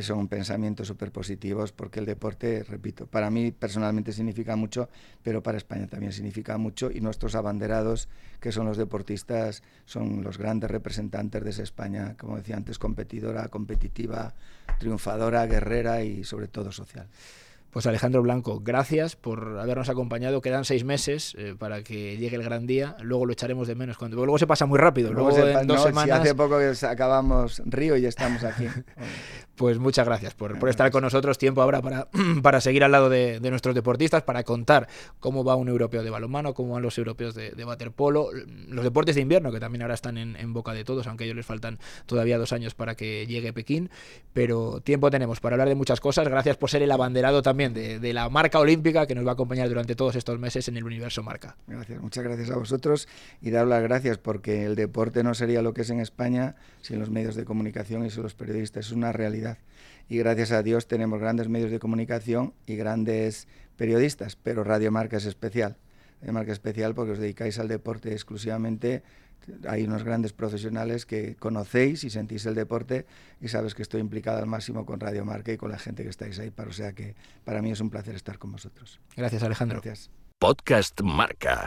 [0.00, 4.88] son pensamientos súper positivos porque el deporte, repito, para mí personalmente significa mucho,
[5.22, 8.08] pero para España también significa mucho y nuestros abanderados,
[8.40, 13.48] que son los deportistas, son los grandes representantes de esa España, como decía antes, competidora,
[13.48, 14.34] competitiva,
[14.78, 17.08] triunfadora, guerrera y sobre todo social.
[17.70, 20.40] Pues Alejandro Blanco, gracias por habernos acompañado.
[20.40, 22.96] Quedan seis meses eh, para que llegue el gran día.
[23.00, 23.96] Luego lo echaremos de menos.
[23.96, 25.12] Cuando, luego se pasa muy rápido.
[25.12, 26.20] Luego, en dos semanas...
[26.20, 28.66] hace poco que acabamos Río y estamos aquí.
[29.54, 31.38] pues muchas gracias por, estar con nosotros.
[31.38, 32.08] Tiempo ahora para,
[32.42, 34.88] para seguir al lado de, nuestros deportistas, para contar
[35.20, 38.30] cómo va un europeo de balonmano, cómo van los europeos de, de waterpolo,
[38.68, 41.26] los deportes de invierno, que también ahora están en, en boca de todos, aunque a
[41.26, 43.90] ellos les faltan todavía dos años para que llegue Pekín.
[44.32, 46.26] Pero tiempo tenemos para hablar de muchas cosas.
[46.26, 49.68] Gracias por ser el abanderado también de, la marca olímpica que nos va a acompañar
[49.68, 51.56] durante todos estos meses en el universo marca.
[51.66, 53.06] Gracias, muchas gracias a vosotros
[53.42, 56.98] y dar las gracias porque el deporte no sería lo que es en España sin
[56.98, 59.58] los medios de comunicación y sin los periodistas, es una realidad.
[60.08, 63.46] Y gracias a Dios tenemos grandes medios de comunicación y grandes
[63.76, 65.76] periodistas, pero Radio Marca es especial.
[66.20, 69.02] Radio Marca es especial porque os dedicáis al deporte exclusivamente
[69.68, 73.06] hay unos grandes profesionales que conocéis y sentís el deporte
[73.40, 76.10] y sabes que estoy implicado al máximo con Radio Marca y con la gente que
[76.10, 76.50] estáis ahí.
[76.50, 77.14] Para, o sea que
[77.44, 79.00] para mí es un placer estar con vosotros.
[79.16, 79.80] Gracias, Alejandro.
[79.82, 80.10] Gracias.
[80.38, 81.66] Podcast Marca.